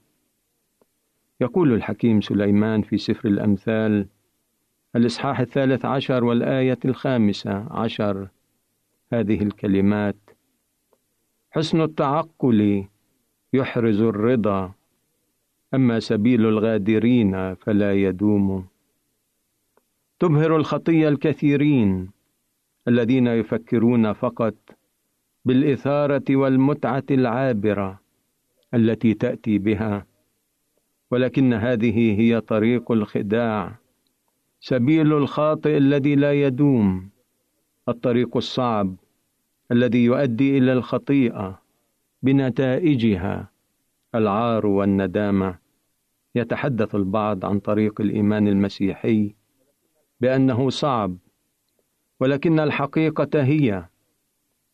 يقول 1.41 1.73
الحكيم 1.73 2.21
سليمان 2.21 2.83
في 2.83 2.99
سفر 2.99 3.29
الأمثال 3.29 4.07
الإصحاح 4.97 5.41
الثالث 5.41 5.85
عشر 5.85 6.25
والآية 6.25 6.79
الخامسة 6.85 7.67
عشر. 7.71 8.29
هذه 9.13 9.43
الكلمات 9.43 10.17
حسن 11.51 11.81
التعقل 11.81 12.85
يحرز 13.53 14.01
الرضا 14.01 14.73
أما 15.75 16.01
سبيل 16.01 16.47
الغادرين 16.47 17.55
فلا 17.55 17.95
يدوم. 17.95 18.67
تبهر 20.19 20.57
الخطية 20.57 21.09
الكثيرين 21.09 22.11
الذين 22.89 23.27
يفكرون 23.27 24.13
فقط 24.13 24.55
بالإثارة 25.45 26.25
والمتعة 26.31 27.05
العابرة 27.11 28.01
التي 28.75 29.15
تأتي 29.15 29.59
بها 29.59 30.07
ولكن 31.11 31.53
هذه 31.53 32.21
هي 32.21 32.41
طريق 32.41 32.93
الخداع 32.93 33.84
سبيل 34.67 35.13
الخاطئ 35.13 35.77
الذي 35.77 36.15
لا 36.15 36.33
يدوم 36.33 37.09
الطريق 37.89 38.37
الصعب 38.37 38.97
الذي 39.73 40.05
يؤدي 40.05 40.59
إلى 40.59 40.73
الخطيئة 40.73 41.63
بنتائجها 42.23 43.51
العار 44.15 44.67
والندامة. 44.67 45.59
يتحدث 46.35 46.95
البعض 46.95 47.45
عن 47.45 47.59
طريق 47.59 48.01
الإيمان 48.01 48.49
المسيحي 48.49 49.35
بأنه 50.21 50.71
صعب 50.71 51.17
ولكن 52.21 52.61
الحقيقة 52.61 53.43
هي 53.43 53.85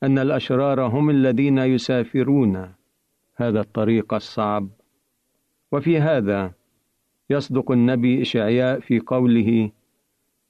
أن 0.03 0.19
الأشرار 0.19 0.81
هم 0.81 1.11
الذين 1.11 1.59
يسافرون 1.59 2.75
هذا 3.37 3.61
الطريق 3.61 4.15
الصعب. 4.15 4.69
وفي 5.73 5.99
هذا 5.99 6.53
يصدق 7.31 7.71
النبي 7.71 8.23
إشعياء 8.23 8.81
في 8.81 9.01
قوله 9.01 9.71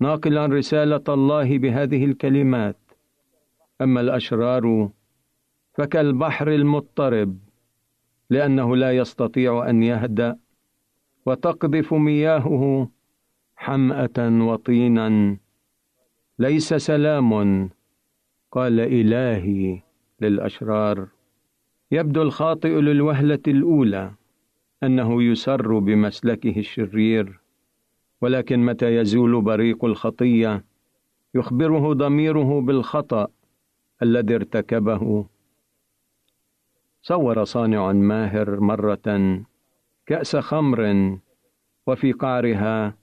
ناقلا 0.00 0.46
رسالة 0.46 1.04
الله 1.08 1.58
بهذه 1.58 2.04
الكلمات. 2.04 2.76
أما 3.80 4.00
الأشرار 4.00 4.90
فكالبحر 5.74 6.48
المضطرب 6.48 7.38
لأنه 8.30 8.76
لا 8.76 8.92
يستطيع 8.96 9.70
أن 9.70 9.82
يهدأ 9.82 10.38
وتقذف 11.26 11.94
مياهه 11.94 12.90
حمأة 13.56 14.18
وطينا. 14.18 15.36
ليس 16.38 16.74
سلام 16.74 17.70
قال 18.52 18.80
إلهي 18.80 19.82
للأشرار. 20.20 21.08
يبدو 21.92 22.22
الخاطئ 22.22 22.68
للوهلة 22.80 23.42
الأولى 23.48 24.10
أنه 24.82 25.22
يسر 25.22 25.78
بمسلكه 25.78 26.58
الشرير. 26.58 27.39
ولكن 28.20 28.66
متى 28.66 28.96
يزول 28.96 29.42
بريق 29.42 29.84
الخطية 29.84 30.64
يخبره 31.34 31.92
ضميره 31.92 32.60
بالخطأ 32.60 33.28
الذي 34.02 34.34
ارتكبه؟ 34.34 35.26
صور 37.02 37.44
صانع 37.44 37.92
ماهر 37.92 38.60
مرة 38.60 39.40
كأس 40.06 40.36
خمر 40.36 41.18
وفي 41.86 42.12
قعرها 42.12 42.94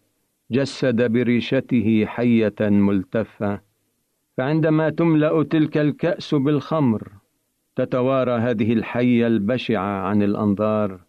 جسد 0.51 1.11
بريشته 1.11 2.05
حية 2.05 2.55
ملتفة 2.61 3.61
فعندما 4.37 4.89
تملأ 4.89 5.43
تلك 5.43 5.77
الكأس 5.77 6.35
بالخمر 6.35 7.11
تتوارى 7.75 8.31
هذه 8.31 8.73
الحية 8.73 9.27
البشعة 9.27 10.07
عن 10.07 10.23
الأنظار 10.23 10.99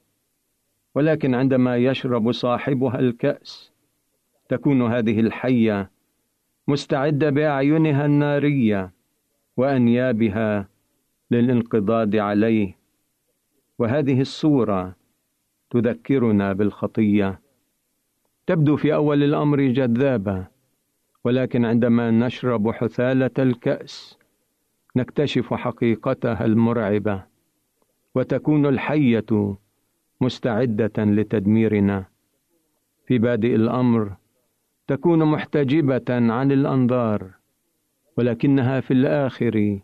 ولكن 0.95 1.35
عندما 1.35 1.77
يشرب 1.77 2.33
صاحبها 2.33 2.99
الكأس 2.99 3.73
تكون 4.49 4.83
هذه 4.83 5.21
الحية 5.21 5.91
مستعدة 6.69 7.31
بأعينها 7.31 8.07
النارية 8.07 8.93
وانيابها 9.57 10.69
للانقضاض 11.31 12.17
عليه. 12.17 12.79
وهذه 13.79 14.21
الصورة 14.21 14.97
تذكرنا 15.71 16.53
بالخطية. 16.53 17.41
تبدو 18.47 18.77
في 18.77 18.95
أول 18.95 19.23
الأمر 19.23 19.61
جذابة 19.61 20.47
ولكن 21.25 21.65
عندما 21.65 22.11
نشرب 22.11 22.71
حثالة 22.71 23.31
الكأس 23.39 24.19
نكتشف 24.97 25.55
حقيقتها 25.55 26.45
المرعبة 26.45 27.25
وتكون 28.15 28.67
الحية 28.67 29.57
مستعدة 30.21 30.93
لتدميرنا. 30.99 32.05
في 33.07 33.19
بادئ 33.19 33.55
الأمر 33.55 34.17
تكون 34.89 35.25
محتجبة 35.25 36.05
عن 36.09 36.53
الأنظار 36.53 37.31
ولكنها 38.17 38.81
في 38.81 38.91
الآخر 38.91 39.79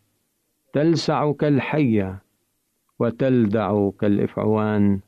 تلسع 0.72 1.32
كالحية 1.32 2.22
وتلدع 2.98 3.90
كالإفعوان. 4.00 5.00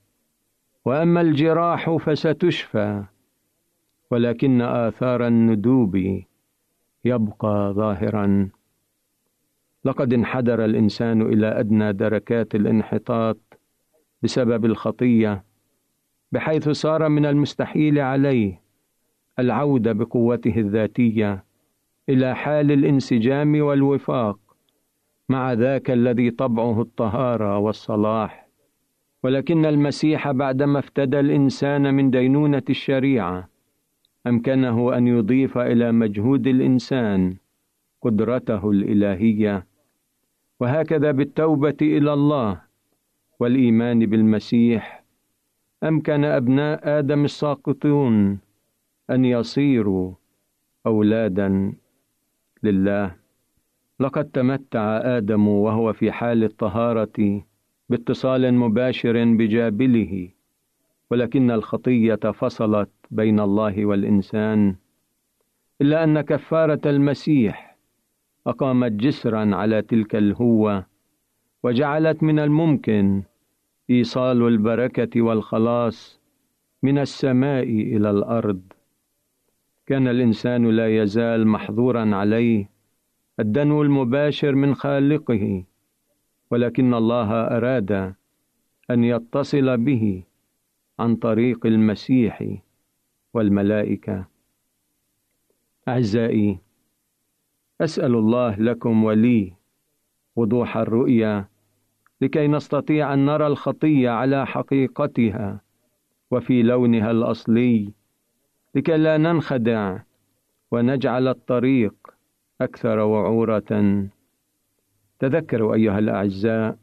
وأما 0.85 1.21
الجراح 1.21 1.97
فستشفى 1.97 3.05
ولكن 4.11 4.61
آثار 4.63 5.27
الندوب 5.27 6.23
يبقى 7.05 7.73
ظاهرا. 7.73 8.49
لقد 9.85 10.13
انحدر 10.13 10.65
الإنسان 10.65 11.23
إلى 11.23 11.47
أدنى 11.61 11.93
دركات 11.93 12.55
الانحطاط 12.55 13.39
بسبب 14.23 14.65
الخطية 14.65 15.45
بحيث 16.33 16.69
صار 16.69 17.09
من 17.09 17.27
المستحيل 17.27 17.99
عليه 17.99 18.66
العودة 19.39 19.93
بقوته 19.93 20.55
الذاتية 20.57 21.45
إلى 22.09 22.37
حال 22.37 22.73
الانسجام 22.73 23.61
والوفاق 23.61 24.39
مع 25.29 25.53
ذاك 25.53 25.91
الذي 25.91 26.31
طبعه 26.31 26.81
الطهارة 26.81 27.59
والصلاح. 27.59 28.49
ولكن 29.23 29.67
المسيح 29.67 30.31
بعدما 30.31 30.79
افتدى 30.79 31.21
الإنسان 31.21 31.95
من 31.95 32.11
دينونة 32.11 32.63
الشريعة 32.71 33.49
أمكنه 34.27 34.97
أن 34.97 35.07
يضيف 35.07 35.59
إلى 35.59 35.93
مجهود 35.93 36.47
الإنسان 36.47 37.37
قدرته 38.03 38.71
الإلهية. 38.71 39.67
وهكذا 40.61 41.11
بالتوبة 41.11 41.77
إلى 41.83 42.13
الله 42.13 42.61
والإيمان 43.41 44.07
بالمسيح 44.07 45.05
أمكن 45.85 46.25
أبناء 46.25 46.99
آدم 46.99 47.25
الساقطون 47.25 48.39
أن 49.11 49.25
يصيروا 49.25 50.13
أولادا 50.87 51.73
لله. 52.63 53.17
لقد 54.01 54.25
تمتع 54.25 55.01
آدم 55.17 55.49
وهو 55.49 55.93
في 55.93 56.13
حال 56.13 56.45
الطهارة 56.45 57.45
باتصال 57.89 58.55
مباشر 58.55 59.25
بجابله 59.25 60.29
ولكن 61.11 61.51
الخطية 61.51 62.15
فصلت 62.35 62.91
بين 63.11 63.41
الله 63.41 63.87
والإنسان 63.87 64.77
إلا 65.81 66.05
أن 66.05 66.21
كفارة 66.21 66.81
المسيح 66.87 67.77
أقامت 68.47 68.93
جسرا 68.93 69.57
على 69.57 69.83
تلك 69.83 70.17
الهوة 70.17 70.87
وجعلت 71.63 72.23
من 72.23 72.39
الممكن 72.39 73.23
إيصال 73.91 74.43
البركة 74.43 75.23
والخلاص 75.23 76.21
من 76.83 76.99
السماء 76.99 77.63
إلى 77.63 78.11
الأرض. 78.11 78.61
كان 79.87 80.09
الإنسان 80.09 80.71
لا 80.71 81.03
يزال 81.03 81.47
محظورا 81.49 82.15
عليه 82.17 82.71
الدنو 83.41 83.83
المباشر 83.83 84.55
من 84.55 84.75
خالقه 84.75 85.65
ولكن 86.51 86.95
الله 86.95 87.31
أراد 87.33 88.15
أن 88.91 89.05
يتصل 89.05 89.77
به 89.77 90.23
عن 90.99 91.17
طريق 91.17 91.67
المسيح 91.67 92.45
والملائكة. 93.35 94.25
أعزائي 95.89 96.59
أسأل 97.81 98.15
الله 98.15 98.57
لكم 98.61 99.05
ولي 99.05 99.53
وضوح 100.37 100.77
الرؤيا 100.77 101.49
لكي 102.21 102.47
نستطيع 102.49 103.15
أن 103.15 103.27
نرى 103.27 103.47
الخطية 103.47 104.11
على 104.11 104.47
حقيقتها 104.47 105.61
وفي 106.31 106.63
لونها 106.63 107.11
الأصلي 107.11 107.93
لكي 108.77 108.97
لا 108.97 109.17
ننخدع 109.17 109.99
ونجعل 110.71 111.29
الطريق 111.29 111.95
أكثر 112.61 112.99
وعورة. 112.99 114.09
تذكروا 115.19 115.75
أيها 115.75 115.99
الأعزاء 115.99 116.79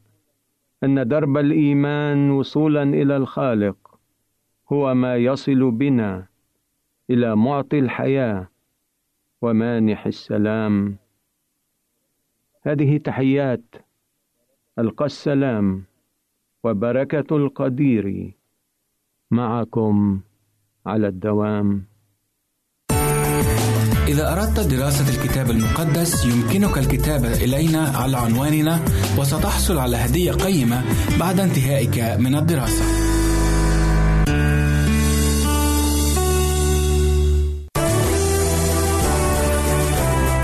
أن 0.83 1.07
درب 1.07 1.37
الإيمان 1.37 2.31
وصولا 2.31 2.83
إلى 2.83 3.17
الخالق 3.17 3.99
هو 4.71 4.93
ما 4.93 5.15
يصل 5.15 5.71
بنا 5.71 6.27
إلى 7.09 7.35
معطي 7.35 7.79
الحياة 7.79 8.47
ومانح 9.41 10.05
السلام. 10.05 10.97
هذه 12.63 12.97
تحيات 12.97 13.75
ألقى 14.79 15.05
السلام 15.05 15.83
وبركة 16.63 17.37
القدير 17.37 18.33
معكم. 19.31 20.21
على 20.85 21.07
الدوام 21.07 21.85
إذا 24.07 24.33
أردت 24.33 24.59
دراسة 24.59 25.09
الكتاب 25.09 25.51
المقدس 25.51 26.25
يمكنك 26.25 26.77
الكتابة 26.77 27.33
إلينا 27.33 27.87
على 27.95 28.17
عنواننا 28.17 28.79
وستحصل 29.17 29.77
على 29.77 29.97
هدية 29.97 30.31
قيمة 30.31 30.83
بعد 31.19 31.39
انتهائك 31.39 31.99
من 32.19 32.35
الدراسة. 32.35 32.83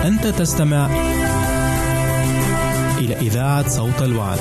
أنت 0.08 0.28
تستمع 0.28 0.90
إلى 2.98 3.16
إذاعة 3.16 3.70
صوت 3.70 4.02
الوعد. 4.02 4.40